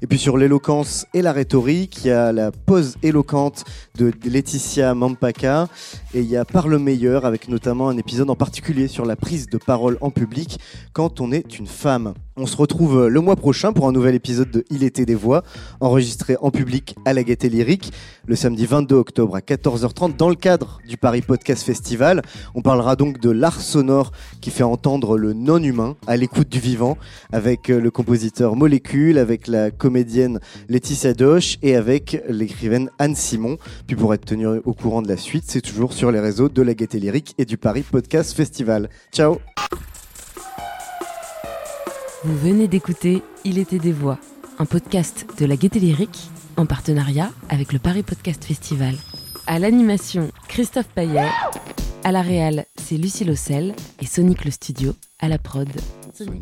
[0.01, 3.63] Et puis sur l'éloquence et la rhétorique, il y a la pause éloquente
[3.97, 5.67] de Laetitia Mampaka
[6.13, 9.15] et il y a Par le meilleur avec notamment un épisode en particulier sur la
[9.15, 10.59] prise de parole en public
[10.93, 12.13] quand on est une femme.
[12.39, 15.15] On se retrouve euh, le mois prochain pour un nouvel épisode de Il était des
[15.15, 15.43] voix,
[15.79, 17.91] enregistré en public à la Gaieté Lyrique,
[18.27, 22.21] le samedi 22 octobre à 14h30 dans le cadre du Paris Podcast Festival.
[22.53, 26.95] On parlera donc de l'art sonore qui fait entendre le non-humain à l'écoute du vivant,
[27.31, 30.39] avec euh, le compositeur Molécule, avec la comédienne
[30.69, 33.57] Laetitia Doche et avec l'écrivaine Anne Simon.
[33.87, 36.61] Puis pour être tenu au courant de la suite, c'est toujours sur les réseaux de
[36.61, 38.91] la Gaieté Lyrique et du Paris Podcast Festival.
[39.11, 39.39] Ciao
[42.23, 44.17] Vous venez d'écouter Il était des voix,
[44.57, 48.95] un podcast de la Gaieté Lyrique en partenariat avec le Paris Podcast Festival.
[49.45, 51.29] À l'animation, Christophe Payet.
[52.03, 55.69] À la réal, c'est Lucie Lossel et Sonic le Studio à la prod.
[56.11, 56.41] Sonic.